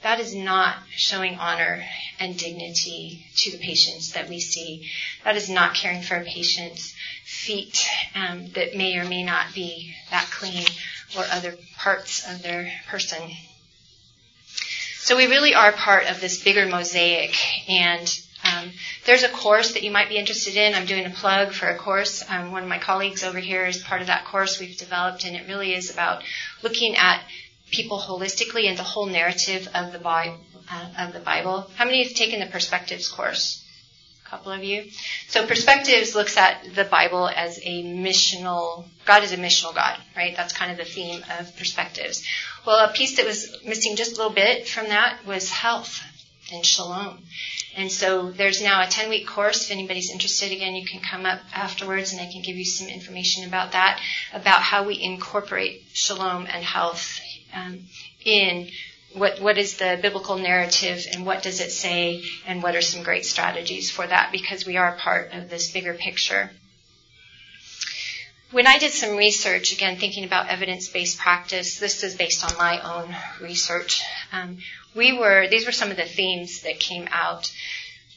[0.02, 1.82] That is not showing honor
[2.20, 4.90] and dignity to the patients that we see.
[5.24, 6.94] That is not caring for a patient's
[7.24, 10.66] feet um, that may or may not be that clean
[11.16, 13.22] or other parts of their person.
[14.98, 17.34] So we really are part of this bigger mosaic
[17.68, 18.06] and
[18.54, 18.70] um,
[19.04, 20.74] there's a course that you might be interested in.
[20.74, 22.24] I'm doing a plug for a course.
[22.28, 25.36] Um, one of my colleagues over here is part of that course we've developed, and
[25.36, 26.22] it really is about
[26.62, 27.22] looking at
[27.70, 30.00] people holistically and the whole narrative of the.
[30.70, 31.70] Uh, of the Bible.
[31.76, 33.62] How many have taken the Perspectives course?
[34.24, 34.84] A couple of you.
[35.28, 38.86] So Perspectives looks at the Bible as a missional.
[39.04, 40.34] God is a missional God, right?
[40.34, 42.26] That's kind of the theme of Perspectives.
[42.66, 46.02] Well, a piece that was missing just a little bit from that was health
[46.50, 47.22] and shalom.
[47.76, 49.64] And so there's now a 10 week course.
[49.64, 52.88] If anybody's interested, again, you can come up afterwards and I can give you some
[52.88, 54.00] information about that,
[54.32, 57.20] about how we incorporate shalom and health
[57.52, 57.80] um,
[58.24, 58.68] in
[59.14, 63.02] what, what is the biblical narrative and what does it say and what are some
[63.02, 66.50] great strategies for that because we are part of this bigger picture.
[68.54, 72.56] When I did some research, again, thinking about evidence based practice, this is based on
[72.56, 74.00] my own research.
[74.30, 74.58] Um,
[74.94, 77.52] we were, these were some of the themes that came out.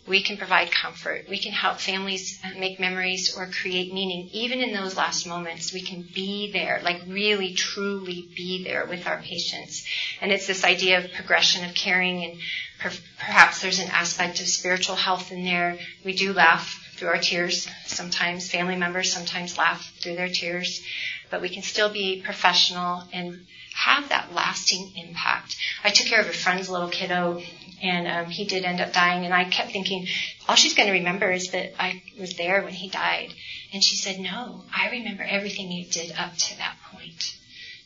[0.08, 1.26] We can provide comfort.
[1.28, 4.30] We can help families make memories or create meaning.
[4.32, 9.08] Even in those last moments, we can be there, like really, truly be there with
[9.08, 9.88] our patients.
[10.22, 12.40] And it's this idea of progression of caring and
[12.80, 15.80] per- perhaps there's an aspect of spiritual health in there.
[16.06, 18.50] We do laugh through our tears sometimes.
[18.50, 20.84] Family members sometimes laugh through their tears.
[21.30, 23.46] But we can still be professional and
[23.76, 25.56] have that lasting impact.
[25.84, 27.42] I took care of a friend's little kiddo,
[27.82, 29.26] and um, he did end up dying.
[29.26, 30.08] And I kept thinking,
[30.48, 33.34] all she's going to remember is that I was there when he died.
[33.74, 37.38] And she said, No, I remember everything you did up to that point,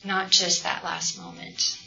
[0.05, 1.80] not just that last moment.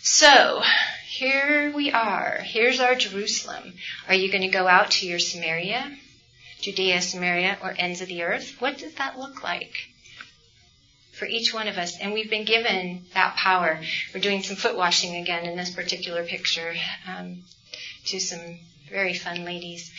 [0.00, 0.62] So,
[1.08, 2.40] here we are.
[2.42, 3.74] Here's our Jerusalem.
[4.08, 5.96] Are you going to go out to your Samaria,
[6.60, 8.60] Judea, Samaria, or ends of the earth?
[8.60, 9.74] What does that look like?
[11.18, 11.98] for each one of us.
[11.98, 13.80] And we've been given that power.
[14.14, 16.74] We're doing some foot washing again in this particular picture
[17.08, 17.42] um,
[18.06, 19.92] to some very fun ladies.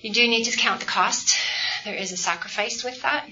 [0.00, 1.36] You do need to count the cost.
[1.84, 3.26] There is a sacrifice with that,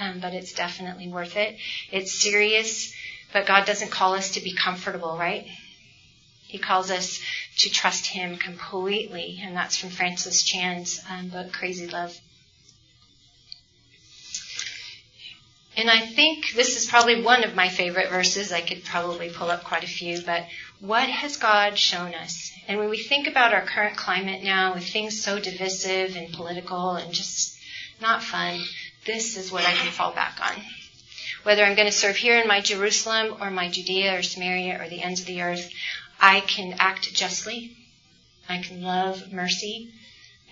[0.00, 1.56] um, but it's definitely worth it.
[1.90, 2.91] It's serious,
[3.32, 5.46] but God doesn't call us to be comfortable, right?
[6.46, 7.20] He calls us
[7.58, 12.18] to trust Him completely, and that's from Francis Chan's um, book, Crazy Love.
[15.74, 18.52] And I think this is probably one of my favorite verses.
[18.52, 20.44] I could probably pull up quite a few, but
[20.80, 22.52] what has God shown us?
[22.68, 26.90] And when we think about our current climate now with things so divisive and political
[26.90, 27.56] and just
[28.02, 28.60] not fun,
[29.06, 30.62] this is what I can fall back on.
[31.42, 34.88] Whether I'm going to serve here in my Jerusalem or my Judea or Samaria or
[34.88, 35.70] the ends of the earth,
[36.20, 37.76] I can act justly.
[38.48, 39.92] I can love mercy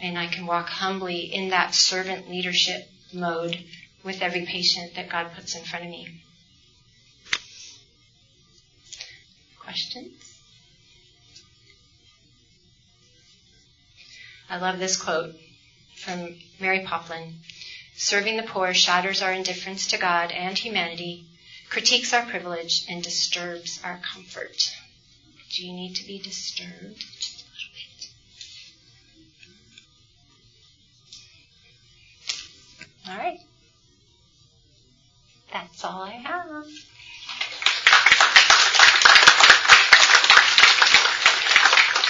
[0.01, 3.65] and I can walk humbly in that servant leadership mode
[4.03, 6.23] with every patient that God puts in front of me.
[9.61, 10.13] Questions?
[14.49, 15.37] I love this quote
[15.95, 17.35] from Mary Poplin.
[18.03, 21.27] Serving the poor shatters our indifference to God and humanity,
[21.69, 24.75] critiques our privilege, and disturbs our comfort.
[25.51, 27.05] Do you need to be disturbed?
[33.07, 33.41] All right.
[35.53, 36.67] That's all I have.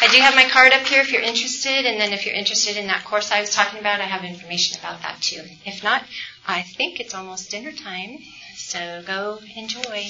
[0.02, 2.78] I do have my card up here if you're interested, and then if you're interested
[2.78, 5.42] in that course I was talking about, I have information about that too.
[5.66, 6.04] If not,
[6.46, 8.18] I think it's almost dinner time,
[8.56, 10.08] so go enjoy.